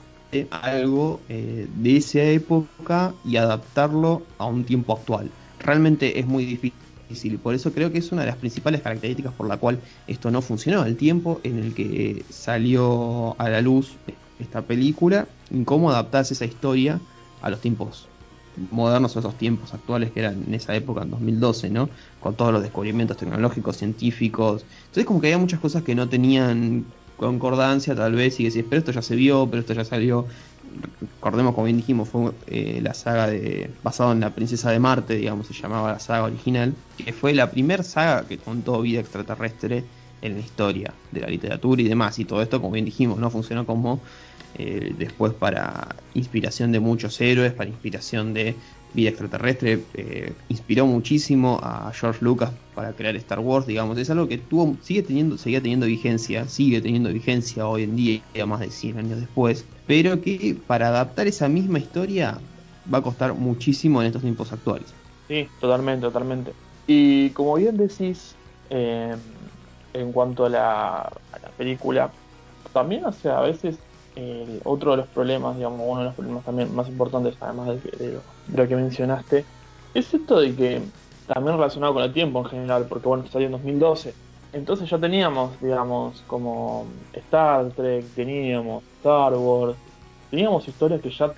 [0.50, 5.30] algo eh, de esa época y adaptarlo a un tiempo actual?
[5.58, 6.78] Realmente es muy difícil
[7.24, 10.30] y por eso creo que es una de las principales características por la cual esto
[10.30, 10.84] no funcionó.
[10.84, 13.92] El tiempo en el que salió a la luz
[14.38, 17.00] esta película y cómo adaptarse esa historia
[17.40, 18.08] a los tiempos
[18.70, 21.88] modernos o esos tiempos actuales que eran en esa época, en 2012, ¿no?
[22.20, 24.64] Con todos los descubrimientos tecnológicos, científicos.
[24.80, 26.84] Entonces como que había muchas cosas que no tenían
[27.16, 30.26] concordancia tal vez y decís, pero esto ya se vio, pero esto ya salió
[31.00, 35.14] recordemos como bien dijimos, fue eh, la saga de basado en la princesa de Marte,
[35.14, 39.84] digamos, se llamaba la saga original, que fue la primera saga que contó vida extraterrestre
[40.22, 43.30] en la historia de la literatura y demás, y todo esto, como bien dijimos, no
[43.30, 44.00] funcionó como
[44.54, 48.54] eh, después para inspiración de muchos héroes, para inspiración de
[48.94, 54.28] vida extraterrestre, eh, inspiró muchísimo a George Lucas para crear Star Wars, digamos, es algo
[54.28, 58.70] que tuvo, sigue teniendo, seguía teniendo vigencia, sigue teniendo vigencia hoy en día, más de
[58.70, 62.38] 100 años después, pero que para adaptar esa misma historia
[62.92, 64.92] va a costar muchísimo en estos tiempos actuales.
[65.28, 66.52] Sí, totalmente, totalmente.
[66.86, 68.34] Y como bien decís,
[68.70, 69.14] eh,
[69.94, 72.10] en cuanto a la, a la película,
[72.72, 73.78] también, o sea, a veces
[74.64, 78.18] otro de los problemas, digamos, uno de los problemas también más importantes, además de,
[78.54, 79.44] lo, que mencionaste,
[79.94, 80.82] es esto de que
[81.26, 84.14] también relacionado con el tiempo en general, porque bueno, salió en 2012,
[84.52, 89.76] entonces ya teníamos, digamos, como Star Trek, teníamos Star Wars,
[90.30, 91.32] teníamos historias que ya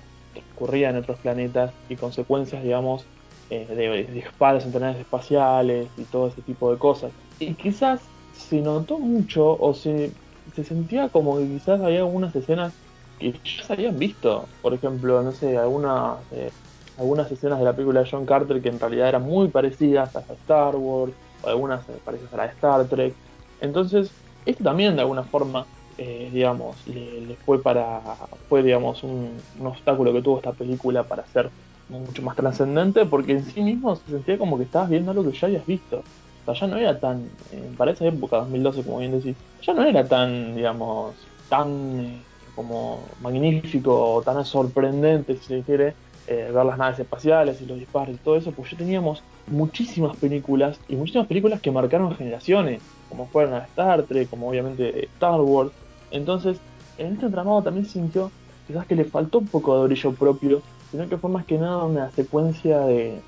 [0.53, 3.05] ocurrían en otros planetas y consecuencias, digamos,
[3.49, 7.11] eh, de, disparos en espaciales y todo ese tipo de cosas.
[7.39, 8.01] Y quizás
[8.33, 10.11] se notó mucho o se
[10.55, 12.73] se sentía como que quizás había algunas escenas
[13.19, 14.45] que ya se habían visto.
[14.61, 16.51] Por ejemplo, no sé, algunas, eh,
[16.97, 20.19] algunas escenas de la película de John Carter que en realidad eran muy parecidas a
[20.19, 21.13] Star Wars,
[21.43, 23.13] o algunas parecidas a la de Star Trek.
[23.61, 24.11] Entonces,
[24.45, 25.65] esto también de alguna forma,
[25.97, 28.01] eh, digamos, le, fue para,
[28.47, 29.31] fue digamos, un,
[29.63, 31.49] obstáculo que tuvo esta película para ser
[31.89, 35.37] mucho más trascendente, porque en sí mismo se sentía como que estabas viendo algo que
[35.37, 36.03] ya habías visto.
[36.45, 37.29] Sea, ya no era tan,
[37.77, 41.15] para esa época, 2012, como bien decís, ya no era tan, digamos,
[41.49, 42.23] tan
[42.55, 45.93] como magnífico o tan sorprendente, si se quiere,
[46.27, 50.17] eh, ver las naves espaciales y los disparos y todo eso, pues ya teníamos muchísimas
[50.17, 55.71] películas y muchísimas películas que marcaron generaciones, como fueron Star Trek, como obviamente Star Wars.
[56.09, 56.59] Entonces,
[56.97, 58.31] en este entramado también sintió
[58.65, 61.83] quizás que le faltó un poco de brillo propio, sino que fue más que nada
[61.83, 63.21] una secuencia de,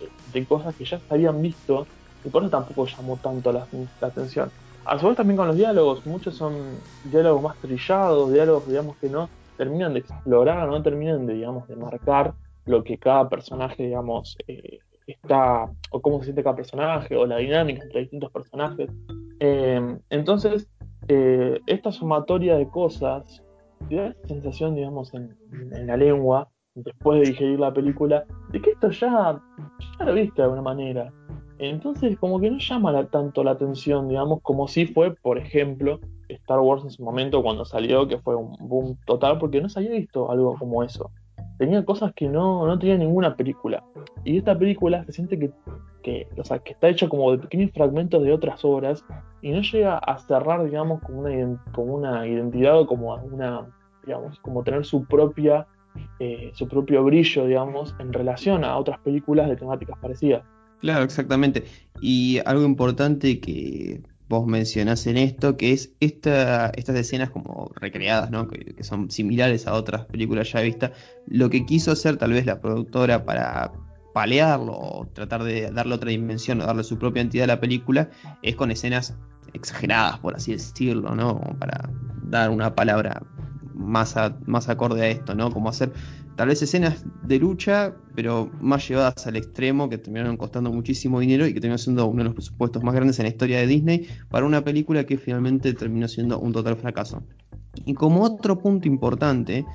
[0.48, 1.88] cosas que ya se habían visto
[2.24, 3.68] y por eso tampoco llamó tanto la
[4.02, 4.50] atención.
[4.88, 6.54] A su vez también con los diálogos, muchos son
[7.04, 11.76] diálogos más trillados, diálogos digamos que no terminan de explorar, no terminan de digamos de
[11.76, 12.34] marcar
[12.66, 17.36] lo que cada personaje digamos eh, está o cómo se siente cada personaje o la
[17.38, 18.90] dinámica entre distintos personajes.
[19.42, 20.70] Eh, entonces
[21.10, 23.44] eh, esta sumatoria de cosas
[23.90, 25.36] da esa sensación digamos en,
[25.86, 29.38] la lengua después de digerir la película de que esto ya,
[30.00, 31.12] ya lo viste de alguna manera
[31.60, 36.00] entonces, como que no llama tanto la atención, digamos, como si fue, por ejemplo,
[36.30, 39.80] Star Wars en su momento cuando salió, que fue un boom total, porque no se
[39.80, 41.12] había visto algo como eso.
[41.58, 43.84] Tenía cosas que no, no tenía ninguna película.
[44.24, 45.52] Y esta película se siente que,
[46.04, 49.04] que, o sea, que está hecha como de pequeños fragmentos de otras obras
[49.42, 53.66] y no llega a cerrar, digamos, como una, como una identidad o como una,
[54.06, 55.66] digamos, como tener su propia,
[56.20, 60.44] eh, su propio brillo, digamos, en relación a otras películas de temáticas parecidas.
[60.82, 61.66] Claro, exactamente.
[62.02, 68.30] Y algo importante que vos mencionás en esto, que es esta, estas escenas como recreadas,
[68.30, 68.48] ¿no?
[68.48, 70.92] Que, son similares a otras películas ya vistas,
[71.28, 73.72] lo que quiso hacer tal vez la productora para
[74.14, 78.10] palearlo o tratar de darle otra dimensión o darle su propia entidad a la película,
[78.42, 79.16] es con escenas
[79.54, 81.40] exageradas, por así decirlo, ¿no?
[81.60, 81.90] para
[82.24, 83.24] dar una palabra
[83.78, 84.16] más,
[84.46, 85.52] más acorde a esto, ¿no?
[85.52, 85.94] Como hacer
[86.36, 91.48] tal vez escenas de lucha, pero más llevadas al extremo, que terminaron costando muchísimo dinero
[91.48, 94.08] y que terminó siendo uno de los presupuestos más grandes en la historia de Disney
[94.30, 97.24] para una película que finalmente terminó siendo un total fracaso.
[97.86, 99.66] Y como otro punto importante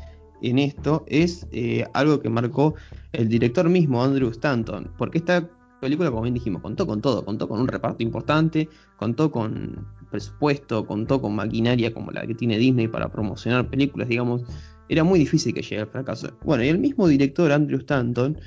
[0.43, 2.75] en esto es eh, algo que marcó
[3.13, 5.49] el director mismo, Andrew Stanton, porque esta
[5.83, 10.87] película, como bien dijimos, contó con todo, contó con un reparto importante, contó con presupuesto,
[10.87, 14.43] contó con maquinaria como la que tiene Disney para promocionar películas, digamos,
[14.89, 16.39] era muy difícil que llegue al fracaso.
[16.45, 18.39] Bueno, y el mismo director, Andrew Stanton,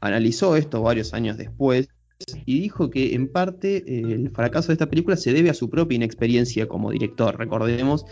[0.00, 1.88] analizó esto varios años después
[2.46, 5.68] y dijo que en parte eh, el fracaso de esta película se debe a su
[5.68, 7.38] propia inexperiencia como director.
[7.38, 8.06] Recordemos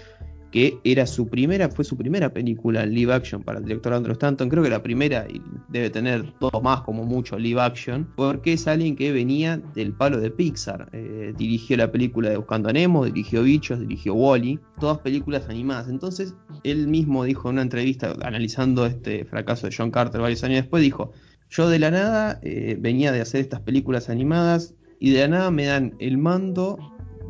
[0.51, 4.13] que era su primera, fue su primera película en live action para el director Andrew
[4.13, 8.55] Stanton, creo que la primera y debe tener dos más como mucho live action, porque
[8.55, 12.73] es alguien que venía del palo de Pixar, eh, dirigió la película de Buscando a
[12.73, 16.35] Nemo, dirigió Bichos, dirigió Wally, todas películas animadas, entonces
[16.65, 20.83] él mismo dijo en una entrevista analizando este fracaso de John Carter varios años después,
[20.83, 21.13] dijo,
[21.51, 25.51] yo de la nada eh, venía de hacer estas películas animadas y de la nada
[25.51, 26.79] me dan el mando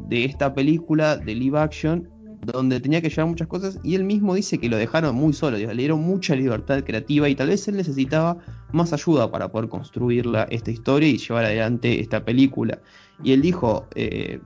[0.09, 2.09] de esta película de live action
[2.45, 5.57] donde tenía que llevar muchas cosas y él mismo dice que lo dejaron muy solo,
[5.57, 8.39] le dieron mucha libertad creativa y tal vez él necesitaba
[8.73, 12.81] más ayuda para poder construir esta historia y llevar adelante esta película.
[13.23, 14.41] Y él dijo eh,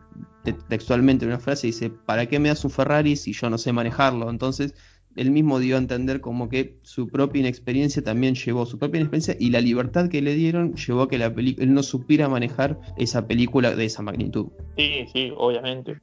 [0.69, 3.73] textualmente en una frase, dice, ¿para qué me das un Ferrari si yo no sé
[3.73, 4.31] manejarlo?
[4.31, 4.75] Entonces
[5.17, 9.37] él mismo dio a entender como que su propia inexperiencia también llevó, su propia inexperiencia
[9.39, 13.27] y la libertad que le dieron llevó a que la él no supiera manejar esa
[13.27, 14.47] película de esa magnitud.
[14.77, 16.01] Sí, sí, obviamente.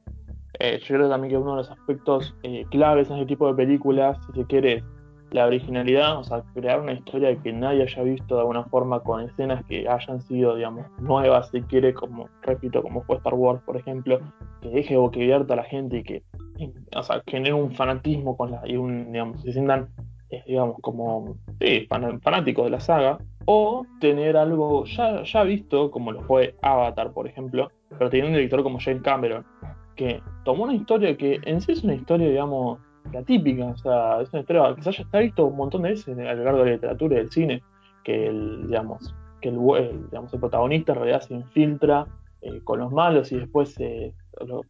[0.60, 3.54] Eh, yo creo también que uno de los aspectos eh, claves en este tipo de
[3.54, 4.84] películas, si se quiere,
[5.30, 9.22] la originalidad, o sea, crear una historia que nadie haya visto de alguna forma con
[9.22, 13.76] escenas que hayan sido, digamos, nuevas, si quiere, como, repito, como fue Star Wars, por
[13.76, 14.20] ejemplo,
[14.60, 16.22] que deje boquiabierta a la gente y que,
[16.96, 19.88] o sea, genere un fanatismo con la, y un, digamos, se sientan,
[20.30, 26.12] eh, digamos, como, sí, fanáticos de la saga, o tener algo ya, ya visto, como
[26.12, 29.44] lo fue Avatar, por ejemplo, pero teniendo un director como James Cameron,
[29.96, 32.78] que tomó una historia que en sí es una historia, digamos,
[33.12, 36.18] la típica, o sea, es una historia que se haya visto un montón de veces
[36.18, 37.62] a lo largo de la literatura y del cine,
[38.04, 39.58] que el, digamos, que el,
[40.10, 42.06] digamos, el protagonista en realidad se infiltra
[42.42, 44.14] eh, con los malos y después se,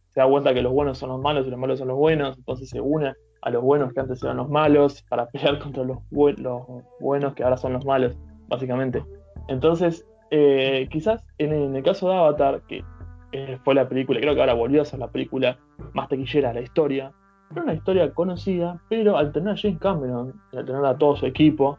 [0.09, 2.37] se da cuenta que los buenos son los malos y los malos son los buenos,
[2.37, 5.97] entonces se une a los buenos que antes eran los malos para pelear contra los,
[6.09, 8.15] buenos que ahora son los malos,
[8.47, 9.03] básicamente.
[9.47, 12.83] Entonces, eh, quizás en, el caso de Avatar, que
[13.31, 15.57] eh, fue la película, creo que ahora volvió a ser la película
[15.93, 17.11] más taquillera de la historia.
[17.51, 21.25] era una historia conocida, pero al tener a James Cameron, al tener a todo su
[21.25, 21.77] equipo,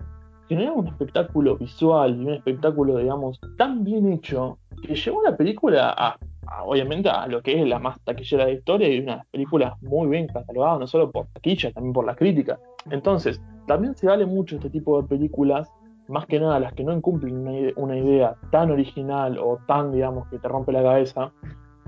[0.49, 5.95] generaba un espectáculo visual y un espectáculo, digamos, tan bien hecho que llevó la película
[5.97, 6.19] a,
[6.65, 10.27] obviamente, a lo que es la más taquillera de historia y una película muy bien
[10.29, 12.59] catalogada, no solo por taquilla, también por la crítica.
[12.91, 15.71] Entonces, también se vale mucho este tipo de películas,
[16.13, 20.39] más que nada las que no incumplen una idea tan original o tan, digamos, que
[20.39, 21.33] te rompe la cabeza,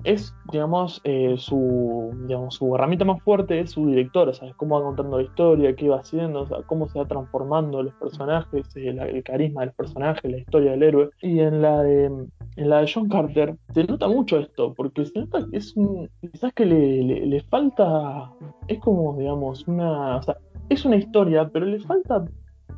[0.05, 4.85] es, digamos, eh, su, digamos, su herramienta más fuerte es su director, o cómo va
[4.85, 9.22] contando la historia, qué va haciendo, o sea, cómo se va transformando los personajes, el,
[9.25, 11.11] carisma del personaje, la historia del héroe.
[11.22, 15.18] Y en la de, en la de John Carter se nota mucho esto, porque se
[15.18, 18.31] nota que es un, quizás que le, le, falta,
[18.68, 20.37] es como, digamos, una, o sea,
[20.68, 22.25] es una historia, pero le falta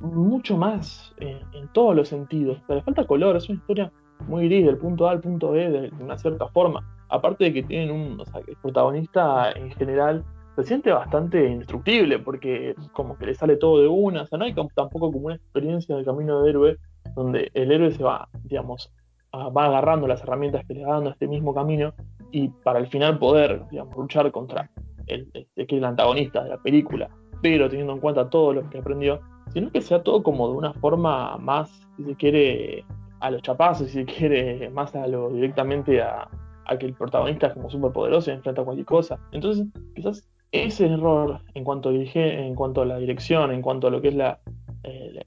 [0.01, 1.41] mucho más en,
[1.72, 3.93] todos los sentidos, o sea, le falta color, es una historia
[4.28, 6.87] muy gris del punto A al punto B de una cierta forma.
[7.09, 10.24] Aparte de que tienen un, o sea, el protagonista en general
[10.57, 14.47] se siente bastante indestructible porque como que le sale todo de una, o sea, no
[14.47, 16.76] hay tampoco como una experiencia de camino de héroe
[17.14, 18.91] donde el héroe se va, digamos,
[19.34, 21.93] va agarrando las herramientas que le va dando a este mismo camino
[22.30, 24.70] y para al final poder, digamos, luchar contra
[25.07, 27.11] el, que es el antagonista de la película,
[27.43, 29.20] pero teniendo en cuenta todo lo que aprendió,
[29.53, 32.84] sino que sea todo como de una forma más, si se quiere,
[33.20, 36.28] a los chapazos, si se quiere, más a lo directamente a,
[36.78, 39.18] que el protagonista es como súper poderoso y enfrenta cualquier cosa.
[39.32, 43.90] Entonces, quizás ese error en cuanto, a en cuanto a la dirección, en cuanto a
[43.90, 44.40] lo que es la,
[44.82, 45.20] eh,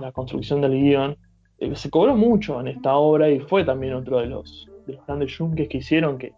[0.00, 1.16] la, construcción del guion,
[1.58, 5.06] eh, se cobró mucho en esta obra y fue también otro de los, de los
[5.06, 6.32] grandes yunques que hicieron que,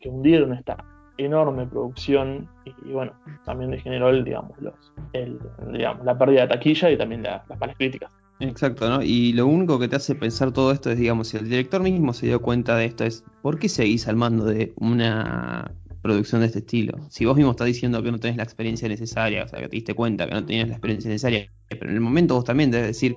[0.00, 0.76] que hundieron esta
[1.18, 3.12] enorme producción y, bueno,
[3.44, 4.74] también degeneró el, digamos, los,
[5.12, 5.38] el,
[5.72, 8.10] digamos, la pérdida de taquilla y también las malas críticas.
[8.40, 9.02] Exacto, ¿no?
[9.02, 12.12] Y lo único que te hace pensar todo esto es, digamos, si el director mismo
[12.12, 16.46] se dio cuenta de esto, es ¿por qué seguís al mando de una producción de
[16.46, 16.98] este estilo?
[17.10, 19.76] Si vos mismo estás diciendo que no tenés la experiencia necesaria, o sea, que te
[19.76, 22.86] diste cuenta que no tenías la experiencia necesaria, pero en el momento vos también debes
[22.86, 23.16] decir,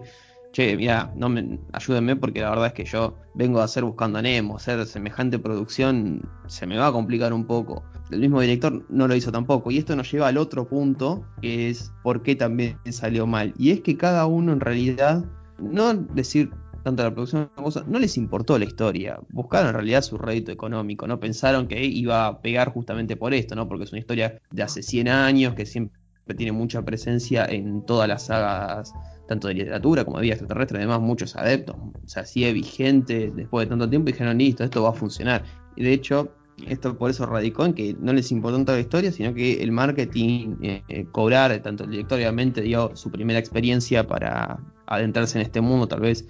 [0.52, 4.20] che, mira, no me, ayúdenme porque la verdad es que yo vengo a hacer buscando
[4.20, 7.84] a Nemo, hacer semejante producción se me va a complicar un poco.
[8.12, 9.72] El mismo director no lo hizo tampoco.
[9.72, 13.54] Y esto nos lleva al otro punto, que es por qué también salió mal.
[13.58, 15.24] Y es que cada uno en realidad,
[15.58, 16.52] no decir
[16.84, 17.50] tanto la producción
[17.88, 19.20] no les importó la historia.
[19.30, 21.20] Buscaron en realidad su rédito económico, ¿no?
[21.20, 23.68] Pensaron que iba a pegar justamente por esto, ¿no?
[23.68, 26.02] Porque es una historia de hace 100 años que siempre
[26.36, 28.94] tiene mucha presencia en todas las sagas
[29.32, 33.70] tanto de literatura como de vida extraterrestre, además muchos adeptos, sea, sigue vigente después de
[33.70, 35.46] tanto tiempo y dijeron, listo, esto va a funcionar.
[35.78, 36.34] Y de hecho,
[36.68, 39.72] esto por eso radicó en que no les importó tanto la historia, sino que el
[39.72, 45.46] marketing, eh, eh, cobrar, tanto el director obviamente dio su primera experiencia para adentrarse en
[45.46, 46.28] este mundo, tal vez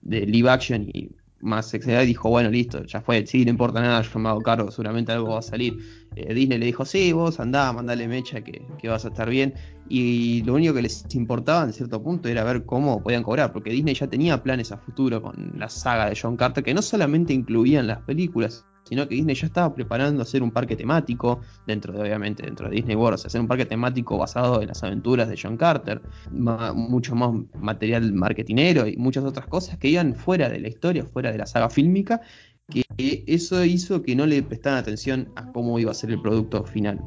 [0.00, 1.10] de live action y
[1.40, 4.70] más excedente, dijo, bueno, listo, ya fue, sí, no importa nada, yo me hago cargo,
[4.70, 5.78] seguramente algo va a salir.
[6.16, 9.54] Eh, Disney le dijo, sí, vos andá, mandale mecha que, que, vas a estar bien.
[9.88, 13.70] Y lo único que les importaba en cierto punto era ver cómo podían cobrar, porque
[13.70, 17.32] Disney ya tenía planes a futuro con la saga de John Carter, que no solamente
[17.32, 22.00] incluían las películas, sino que Disney ya estaba preparando hacer un parque temático, dentro de,
[22.00, 25.56] obviamente, dentro de Disney World, hacer un parque temático basado en las aventuras de John
[25.56, 31.04] Carter, mucho más material marketinero y muchas otras cosas que iban fuera de la historia,
[31.04, 32.22] fuera de la saga fílmica,
[32.70, 36.64] que eso hizo que no le prestaran atención a cómo iba a ser el producto
[36.64, 36.98] final.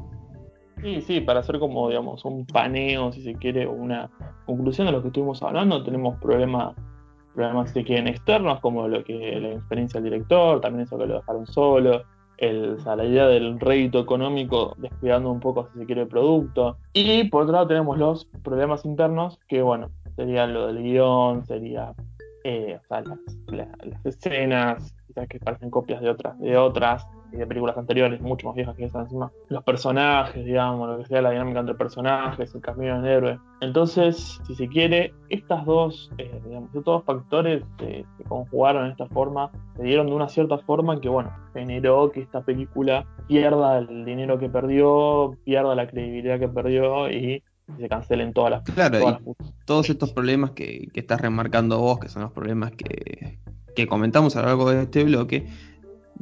[0.82, 4.10] Sí, sí, para hacer como, digamos, un paneo, si se quiere, o una
[4.46, 6.74] conclusión de lo que estuvimos hablando, tenemos problemas
[7.34, 11.14] problemas si quieren externos, como lo que la experiencia del director, también eso que lo
[11.14, 12.02] dejaron solo,
[12.38, 16.76] el, la idea del rédito económico descuidando un poco, si se quiere, el producto.
[16.92, 21.94] Y por otro lado tenemos los problemas internos, que bueno, serían lo del guion, sería
[22.44, 27.06] eh, las, escenas, quizás que parecen copias de otras, de otras,
[27.38, 29.32] de películas anteriores, mucho más viejas que esa encima.
[29.48, 33.38] Los personajes, digamos, lo que sea la dinámica entre personajes, el camino del héroe.
[33.60, 39.06] Entonces, si se quiere, estas dos, eh, digamos, estos dos factores se conjugaron de esta
[39.06, 44.04] forma, se dieron de una cierta forma que, bueno, generó que esta película pierda el
[44.04, 47.42] dinero que perdió, pierda la credibilidad que perdió y
[47.78, 49.20] se cancelen todas las Claro,
[49.64, 53.38] todos estos problemas que, que, estás remarcando vos, que son los problemas que,
[53.74, 55.46] que comentamos a lo largo de este bloque,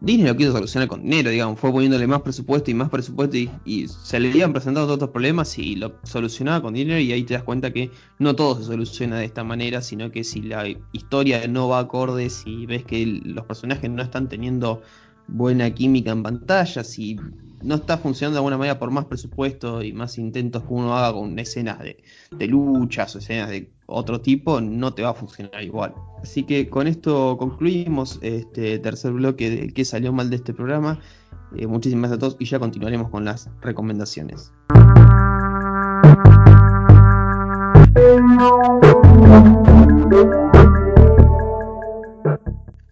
[0.01, 3.88] Disney lo quiso solucionar con dinero, digamos, fue poniéndole más presupuesto y más presupuesto y,
[3.88, 7.43] se le iban presentando todos problemas y lo solucionaba con dinero y ahí te das
[7.43, 11.68] cuenta que no todo se soluciona de esta manera, sino que si la historia no
[11.68, 14.80] va acorde, si ves que los personajes no están teniendo
[15.28, 17.18] buena química en pantalla, si
[17.62, 21.12] no está funcionando de alguna manera por más presupuesto y más intentos que uno haga
[21.12, 22.02] con escenas de,
[22.46, 25.94] luchas o escenas de otro tipo, no te va a funcionar igual.
[26.22, 31.00] Así que con esto concluimos este tercer bloque de qué salió mal de este programa.
[31.56, 34.52] Eh, muchísimas gracias a todos y ya continuaremos con las recomendaciones.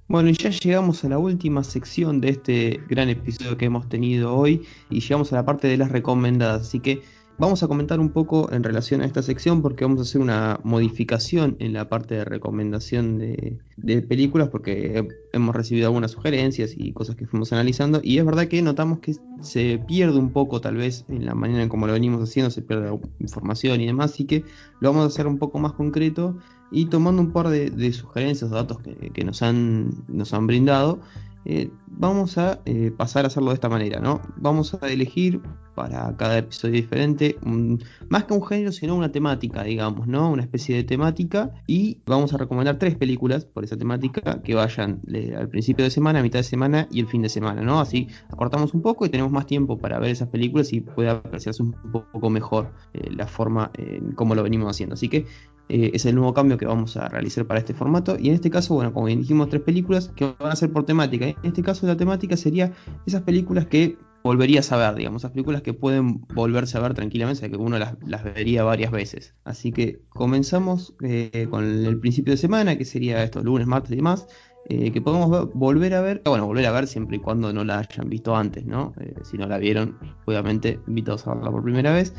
[0.09, 4.35] Bueno, y ya llegamos a la última sección de este gran episodio que hemos tenido
[4.35, 6.63] hoy y llegamos a la parte de las recomendadas.
[6.63, 7.03] Así que
[7.41, 10.59] Vamos a comentar un poco en relación a esta sección porque vamos a hacer una
[10.65, 17.15] modificación en la parte de recomendación de, películas porque hemos recibido algunas sugerencias y cosas
[17.15, 21.05] que fuimos analizando y es verdad que notamos que se pierde un poco tal vez
[21.09, 22.91] en la manera en cómo lo venimos haciendo, se pierde
[23.21, 24.43] información y demás, así que
[24.81, 26.37] lo vamos a hacer un poco más concreto
[26.71, 31.01] y tomando un par de, sugerencias datos que, nos, han, nos han brindado
[31.45, 34.21] eh, vamos a eh, pasar a hacerlo de esta manera, ¿no?
[34.37, 35.41] Vamos a elegir
[35.75, 37.39] para cada episodio diferente,
[38.11, 40.31] más que un género, sino una temática, digamos, ¿no?
[40.31, 45.01] Una especie de temática y vamos a recomendar tres películas por esa temática que vayan
[45.37, 47.81] al principio de semana, a mitad de semana y el fin de semana, ¿no?
[47.81, 51.63] Así acortamos un poco y tenemos más tiempo para ver esas películas y puede apreciarse
[51.63, 54.95] un poco mejor eh, la forma en cómo lo venimos haciendo.
[54.95, 55.25] Así que
[55.69, 58.17] eh, es el nuevo cambio que vamos a realizar para este formato.
[58.19, 60.85] Y en este caso, bueno, como bien dijimos, tres películas que van a ser por
[60.85, 61.27] temática.
[61.27, 62.73] En este caso, la temática sería
[63.07, 67.39] esas películas que volverías a ver, digamos, esas películas que pueden volverse a ver tranquilamente,
[67.39, 69.35] o sea, que uno las, vería varias veces.
[69.45, 73.97] Así que comenzamos eh, con el principio de semana, que sería estos lunes, martes y
[73.97, 74.27] demás.
[74.71, 77.79] Eh, que podemos volver a ver, bueno, volver a ver siempre y cuando no la
[77.79, 78.93] hayan visto antes, ¿no?
[79.23, 79.97] si no la vieron,
[80.27, 82.13] obviamente invitados a verla por primera vez.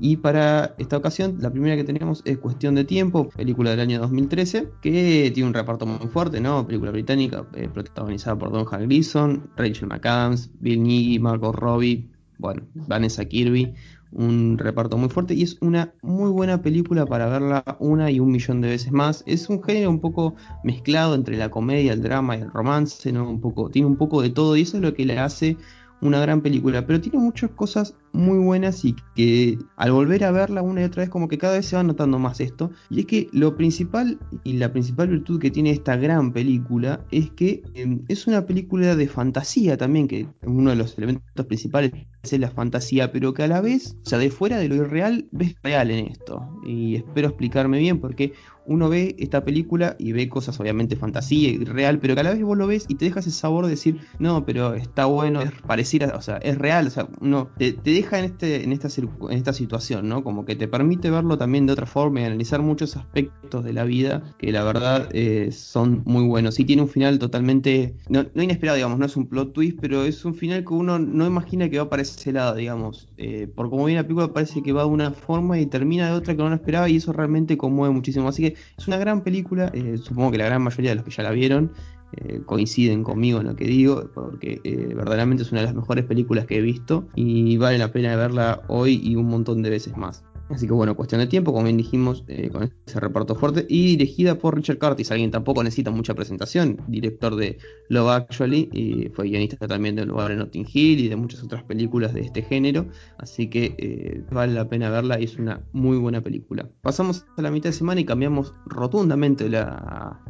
[0.00, 4.00] Y para esta ocasión, la primera que tenemos es Cuestión de Tiempo, película del año
[4.00, 6.66] 2013, que tiene un reparto muy fuerte, ¿no?
[6.66, 12.62] Película británica, eh, protagonizada por Don Hal Gleason, Rachel McAdams, Bill Nighy, Margot Robbie, bueno,
[12.74, 13.74] Vanessa Kirby,
[14.12, 18.30] un reparto muy fuerte y es una muy buena película para verla una y un
[18.30, 19.22] millón de veces más.
[19.26, 23.28] Es un género un poco mezclado entre la comedia, el drama y el romance, ¿no?
[23.28, 25.56] Un poco, tiene un poco de todo y eso es lo que le hace
[26.02, 30.60] una gran película, pero tiene muchas cosas muy buenas y que al volver a verla
[30.60, 32.72] una y otra vez como que cada vez se va notando más esto.
[32.90, 37.30] Y es que lo principal y la principal virtud que tiene esta gran película es
[37.30, 41.92] que em, es una película de fantasía también, que uno de los elementos principales
[42.22, 45.28] es la fantasía, pero que a la vez, o sea, de fuera de lo irreal,
[45.30, 46.60] ves real en esto.
[46.66, 48.32] Y espero explicarme bien porque
[48.66, 52.32] uno ve esta película y ve cosas obviamente fantasía y real, pero que a la
[52.32, 55.40] vez vos lo ves y te deja ese sabor de decir, no, pero está bueno,
[55.42, 58.88] es pareciera, o sea, es real, o sea, uno te, deja en este, en esta
[59.00, 60.22] en esta situación, ¿no?
[60.22, 63.84] Como que te permite verlo también de otra forma y analizar muchos aspectos de la
[63.84, 66.58] vida que la verdad eh, son muy buenos.
[66.60, 70.24] Y tiene un final totalmente, no, inesperado, digamos, no es un plot twist, pero es
[70.24, 73.08] un final que uno no imagina que va para ese lado, digamos.
[73.16, 76.12] Eh, por como viene la película parece que va de una forma y termina de
[76.12, 78.28] otra que no lo esperaba y eso realmente conmueve muchísimo.
[78.28, 81.10] Así que es una gran película, eh, supongo que la gran mayoría de los que
[81.10, 81.72] ya la vieron
[82.16, 86.04] eh, coinciden conmigo en lo que digo, porque eh, verdaderamente es una de las mejores
[86.04, 89.96] películas que he visto y vale la pena verla hoy y un montón de veces
[89.96, 90.22] más.
[90.52, 93.64] Así que bueno, cuestión de tiempo, como bien dijimos, eh, con ese reparto fuerte.
[93.68, 96.78] Y dirigida por Richard Curtis, alguien tampoco necesita mucha presentación.
[96.88, 101.16] Director de Love Actually, y fue guionista también del lugar en Notting Hill y de
[101.16, 102.86] muchas otras películas de este género.
[103.18, 106.68] Así que eh, vale la pena verla y es una muy buena película.
[106.82, 109.46] Pasamos a la mitad de semana y cambiamos rotundamente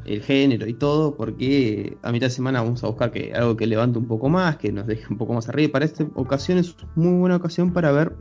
[0.04, 3.66] el género y todo, porque a mitad de semana vamos a buscar que, algo que
[3.66, 5.72] levante un poco más, que nos deje un poco más arriba.
[5.72, 8.14] Para esta ocasión es muy buena ocasión para ver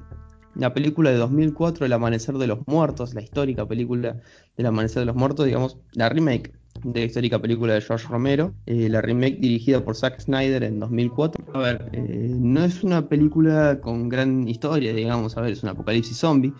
[0.55, 4.17] la película de 2004, El Amanecer de los Muertos, la histórica película
[4.57, 8.53] del Amanecer de los Muertos, digamos, la remake de la histórica película de George Romero,
[8.65, 11.45] eh, la remake dirigida por Zack Snyder en 2004.
[11.53, 15.69] A ver, eh, no es una película con gran historia, digamos, a ver, es un
[15.69, 16.53] apocalipsis zombie,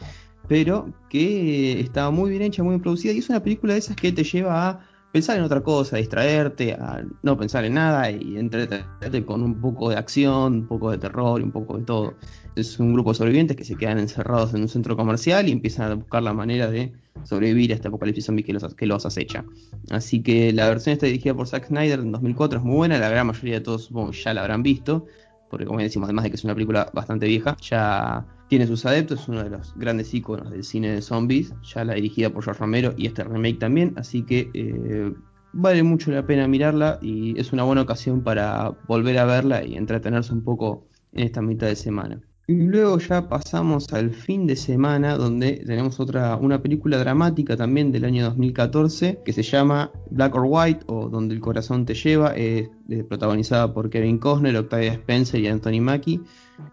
[0.47, 3.95] pero que está muy bien hecha, muy bien producida y es una película de esas
[3.95, 8.37] que te lleva a pensar en otra cosa, distraerte, a no pensar en nada y
[8.37, 12.13] entretenerte con un poco de acción, un poco de terror y un poco de todo.
[12.55, 15.91] Es un grupo de sobrevivientes que se quedan encerrados en un centro comercial y empiezan
[15.91, 16.93] a buscar la manera de
[17.23, 19.43] sobrevivir a este apocalipsis zombie que los, que los acecha.
[19.89, 23.09] Así que la versión está dirigida por Zack Snyder en 2004, es muy buena, la
[23.09, 23.89] gran mayoría de todos
[24.23, 25.05] ya la habrán visto,
[25.49, 29.21] porque como decimos, además de que es una película bastante vieja, ya tiene sus adeptos,
[29.21, 32.59] es uno de los grandes iconos del cine de zombies, ya la dirigida por George
[32.59, 35.13] Romero y este remake también, así que eh,
[35.53, 39.77] vale mucho la pena mirarla y es una buena ocasión para volver a verla y
[39.77, 42.19] entretenerse un poco en esta mitad de semana.
[42.51, 47.93] Y luego ya pasamos al fin de semana donde tenemos otra una película dramática también
[47.93, 52.35] del año 2014 que se llama Black or White o Donde el corazón te lleva,
[52.35, 52.67] es
[53.07, 56.19] protagonizada por Kevin Costner, Octavia Spencer y Anthony Mackie,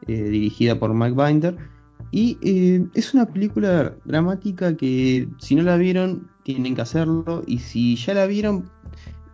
[0.09, 1.57] eh, dirigida por Mike Binder.
[2.11, 7.61] Y eh, es una película dramática que si no la vieron tienen que hacerlo y
[7.61, 8.69] si ya la vieron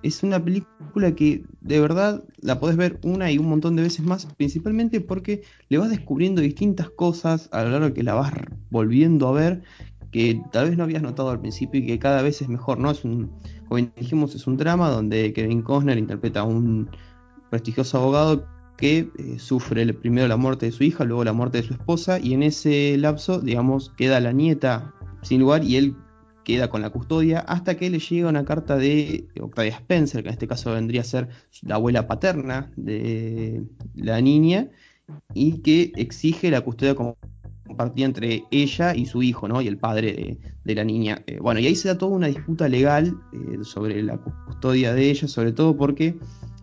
[0.04, 4.04] es una película que de verdad la podés ver una y un montón de veces
[4.04, 8.32] más, principalmente porque le vas descubriendo distintas cosas a lo largo que la vas
[8.70, 9.62] volviendo a ver
[10.12, 12.90] que tal vez no habías notado al principio y que cada vez es mejor, ¿no?
[12.90, 13.32] Es un,
[13.66, 16.88] como dijimos, es un drama donde Kevin Costner interpreta a un
[17.50, 18.46] prestigioso abogado
[18.76, 22.20] que eh, sufre primero la muerte de su hija, luego la muerte de su esposa,
[22.20, 24.92] y en ese lapso, digamos, queda la nieta
[25.22, 25.96] sin lugar y él
[26.44, 30.34] queda con la custodia hasta que le llega una carta de Octavia Spencer, que en
[30.34, 31.28] este caso vendría a ser
[31.62, 33.64] la abuela paterna de
[33.94, 34.68] la niña,
[35.32, 39.60] y que exige la custodia compartida entre ella y su hijo, ¿no?
[39.60, 41.22] Y el padre de, la niña.
[41.26, 45.10] Eh, bueno, y ahí se da toda una disputa legal eh, sobre la custodia de
[45.10, 46.16] ella, sobre todo porque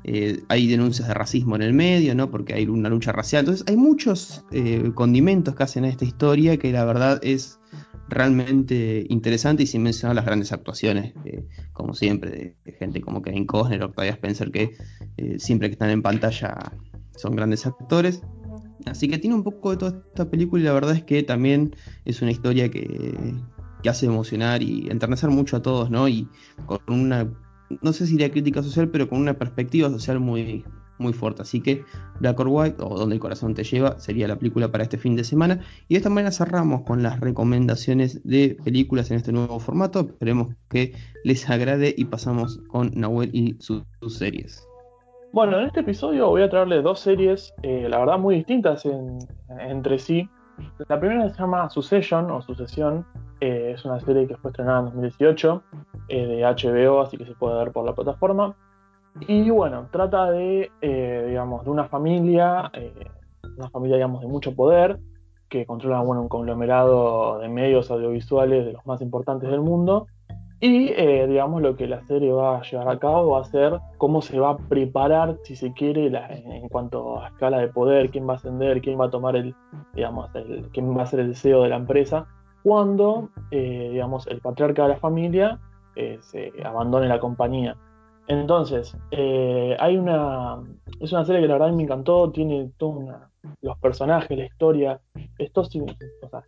[0.04, 2.32] eh, hay denuncias de racismo en el medio, ¿no?
[2.32, 3.42] Porque hay una lucha racial.
[3.42, 4.44] Entonces, hay muchos
[4.96, 7.60] condimentos que hacen a esta historia que la verdad es
[8.12, 13.46] realmente interesante y sin mencionar las grandes actuaciones, eh, como siempre, de, gente como Kevin
[13.46, 14.72] Costner Octavia Spencer, que
[15.18, 16.74] eh, siempre que están en pantalla
[17.16, 18.22] son grandes actores.
[18.86, 21.76] Así que tiene un poco de toda esta película y la verdad es que también
[22.04, 23.34] es una historia que,
[23.82, 26.08] que hace emocionar y enternecer mucho a todos, ¿no?
[26.10, 26.28] Y
[26.66, 27.32] con una,
[27.82, 30.66] no sé si diría crítica social, pero con una perspectiva social muy,
[31.02, 31.42] muy fuerte.
[31.42, 31.84] Así que
[32.20, 35.16] Black or White, o Donde el corazón te lleva, sería la película para este fin
[35.16, 35.60] de semana.
[35.88, 40.02] Y de esta manera cerramos con las recomendaciones de películas en este nuevo formato.
[40.02, 40.94] Esperemos que
[41.24, 44.66] les agrade y pasamos con Nahuel y sus, series.
[45.34, 48.86] Bueno, en este episodio voy a traerles dos series, eh, la verdad muy distintas
[49.60, 50.30] entre sí.
[50.90, 53.06] La primera se llama Succession o Sucesión,
[53.42, 55.64] eh, es una serie que fue estrenada en 2018
[56.10, 58.56] eh, de HBO, así que se puede ver por la plataforma.
[59.20, 62.94] Y bueno, trata de, eh, digamos, de una familia, eh,
[63.58, 65.00] una familia, digamos, de mucho poder,
[65.50, 70.08] que controla, bueno, un conglomerado de medios audiovisuales de los más importantes del mundo.
[70.62, 73.80] Y, eh, digamos, lo que la serie va a llevar a cabo va a ser
[73.98, 78.28] cómo se va a preparar, si se quiere, en cuanto a escala de poder, quién
[78.28, 79.56] va a ascender, quién va a tomar el,
[79.94, 82.28] digamos, el, quién va a ser el CEO de la empresa,
[82.64, 85.60] cuando, digamos, el patriarca de la familia
[86.20, 87.76] se abandone la compañía.
[88.32, 90.64] Entonces, eh, hay una.
[91.02, 93.28] Es una serie que la verdad me encantó, tiene toda una.
[93.62, 95.02] Los personajes, la historia,
[95.38, 95.70] esto es,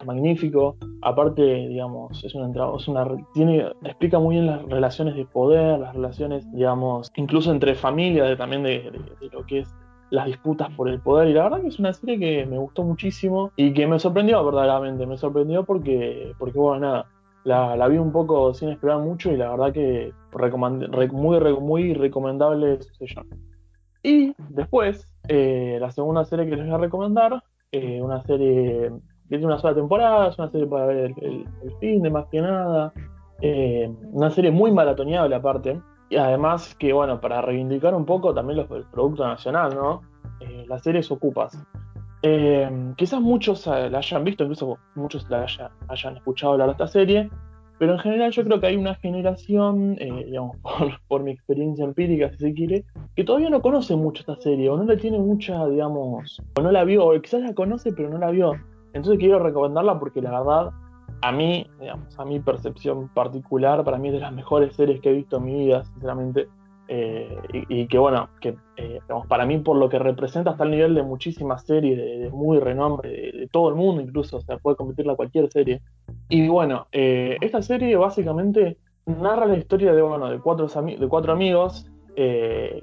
[0.06, 0.78] magnífico.
[1.02, 5.94] Aparte, digamos, es una, es una tiene, explica muy bien las relaciones de poder, las
[5.94, 8.90] relaciones, digamos, incluso entre familias, también de,
[9.32, 9.76] lo que es
[10.12, 11.28] las disputas por el poder.
[11.28, 14.46] Y la verdad que es una serie que me gustó muchísimo y que me sorprendió
[14.46, 15.06] verdaderamente.
[15.06, 17.08] Me sorprendió porque, porque bueno, nada,
[17.44, 20.14] la, vi un poco sin esperar mucho y la verdad que
[21.12, 23.28] muy, muy recomendable Succession.
[24.02, 28.92] Y después, eh, la segunda serie que les voy a recomendar, eh, una serie
[29.30, 31.48] que tiene una sola temporada, es una serie para ver el,
[31.80, 32.92] fin de más que nada,
[33.42, 38.58] eh, una serie muy maratoneable aparte, y además que, bueno, para reivindicar un poco también
[38.58, 40.02] los, el producto nacional, ¿no?
[40.68, 41.58] la serie es Ocupas.
[42.26, 45.46] Eh, quizás muchos eh, la hayan visto, incluso muchos la
[45.90, 47.30] hayan escuchado hablar de esta serie,
[47.80, 50.56] pero en general yo creo que hay una generación, eh, digamos,
[51.10, 52.86] por, mi experiencia empírica, si se quiere,
[53.18, 56.72] que todavía no conoce mucho esta serie, o no la tiene mucha, digamos, o no
[56.72, 58.54] la vio, o quizás la conoce, pero no la vio.
[58.94, 60.72] Entonces quiero recomendarla porque la verdad,
[61.22, 65.10] a mí, digamos, a mi percepción particular, para mí es de las mejores series que
[65.10, 66.48] he visto en mi vida, sinceramente.
[66.88, 67.38] Eh,
[67.70, 71.04] y, que bueno, que eh, para mí por lo que representa hasta el nivel de
[71.04, 75.50] muchísimas series de, muy renombre, de, todo el mundo incluso, o sea, puede competirla cualquier
[75.50, 75.82] serie.
[76.30, 81.34] Y bueno, eh, esta serie básicamente narra la historia de, bueno, de, cuatro, de cuatro
[81.34, 81.88] amigos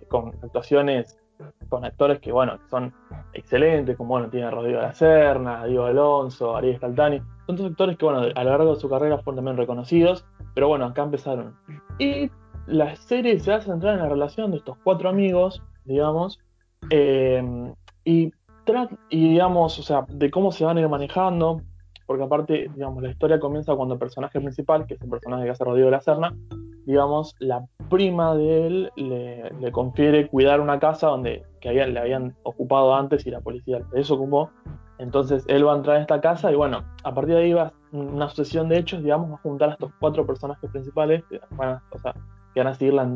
[0.09, 1.21] con actuaciones,
[1.69, 2.93] con actores que bueno, que son
[3.33, 7.97] excelentes, como bueno, tiene Rodrigo de la Serna, Diego Alonso, Ariel Scaltani, son todos actores
[7.97, 11.55] que bueno, a lo largo de su carrera fueron también reconocidos, pero bueno, acá empezaron.
[11.99, 12.29] Y
[12.67, 16.39] la serie se va a centrar en la relación de estos cuatro amigos, digamos,
[16.91, 17.73] eh,
[18.05, 18.33] y,
[19.11, 21.63] digamos, o sea, de cómo se van a ir manejando,
[22.07, 25.51] porque aparte, digamos, la historia comienza cuando el personaje principal, que es el personaje que
[25.51, 26.35] hace Rodrigo de la Serna,
[26.87, 32.95] digamos, la prima de él le, confiere cuidar una casa donde que le habían ocupado
[32.95, 34.51] antes y la policía le desocupó.
[34.99, 37.73] Entonces él va a entrar en esta casa y bueno, a partir de ahí va
[37.93, 41.23] una sucesión de hechos, digamos, va a juntar a estos cuatro personajes principales,
[41.91, 42.15] o sea,
[42.55, 43.09] que van a seguirla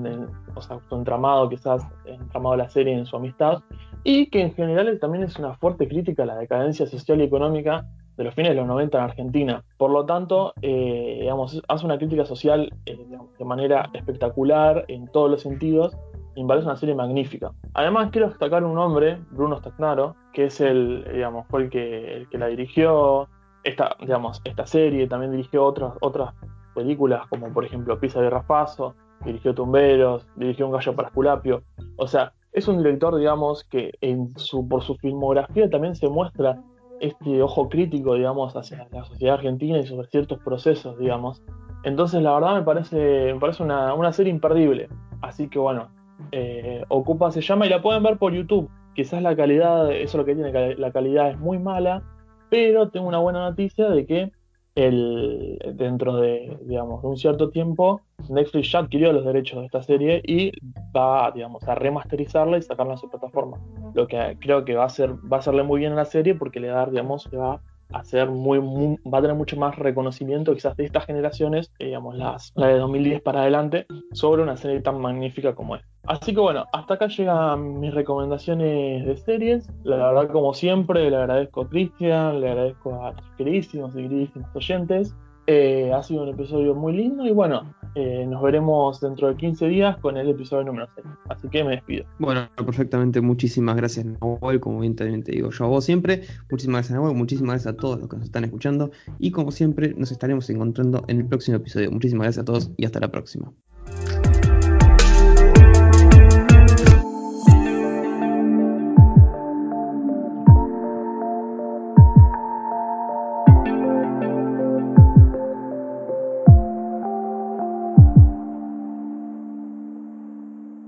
[0.55, 3.63] o sea, su entramado, quizás entramado la serie en su amistad,
[4.05, 7.87] y que en general también es una fuerte crítica a la decadencia social y económica
[8.17, 9.65] de los fines de los 90 en Argentina.
[9.77, 11.29] Por lo tanto, eh,
[11.69, 12.97] hace una crítica social eh,
[13.39, 15.97] de manera espectacular en todos los sentidos
[16.37, 17.53] y me parece una serie magnífica.
[17.75, 22.29] Además, quiero destacar un hombre, Bruno Stagnaro, que es el, digamos, fue el que, el
[22.29, 23.29] que la dirigió,
[23.63, 26.35] esta, digamos, esta serie, también dirigió otras, otras
[26.75, 28.95] películas como por ejemplo Pisa de Rafazo,
[29.25, 31.63] dirigió Tumberos, dirigió Un gallo para Esculapio.
[31.97, 36.63] O sea, es un director, digamos, que en su, por su filmografía también se muestra
[37.01, 41.43] este ojo crítico, digamos, hacia la sociedad argentina y sobre ciertos procesos, digamos.
[41.83, 44.89] Entonces, la verdad me parece, me parece una, una serie imperdible.
[45.21, 45.89] Así que bueno,
[46.33, 48.71] eh, Ocupa se llama y la pueden ver por YouTube.
[48.95, 52.03] Quizás la calidad, eso es lo que tiene, la calidad es muy mala,
[52.51, 54.33] pero tengo una buena noticia de que
[54.75, 59.83] el, dentro de, digamos, de un cierto tiempo, Netflix ya adquirió los derechos de esta
[59.83, 60.53] serie y
[60.97, 63.59] va, digamos, a remasterizarla y sacarla a su plataforma.
[63.95, 66.35] Lo que creo que va a ser, va a hacerle muy bien a la serie
[66.35, 67.61] porque le da, digamos, le va
[67.93, 72.53] a muy, va a tener mucho más reconocimiento quizás de estas generaciones, eh, digamos las
[72.57, 75.89] la de 2010 para adelante, sobre una serie tan magnífica como esta.
[76.07, 79.71] Así que bueno, hasta acá llegan mis recomendaciones de series.
[79.85, 84.55] La verdad, como siempre, le agradezco a Cristian, le agradezco a tus queridísimos y queridísimos
[84.55, 85.15] oyentes.
[85.47, 89.67] Eh, ha sido un episodio muy lindo y bueno, eh, nos veremos dentro de 15
[89.67, 91.07] días con el episodio número 6.
[91.29, 92.05] Así que me despido.
[92.19, 93.21] Bueno, perfectamente.
[93.21, 94.61] Muchísimas gracias, Nahuel.
[94.61, 96.23] Como bien te digo yo a vos siempre.
[96.51, 97.15] Muchísimas gracias, Nahuel.
[97.15, 98.91] Muchísimas gracias a todos los que nos están escuchando.
[99.19, 101.91] Y como siempre, nos estaremos encontrando en el próximo episodio.
[101.91, 103.53] Muchísimas gracias a todos y hasta la próxima.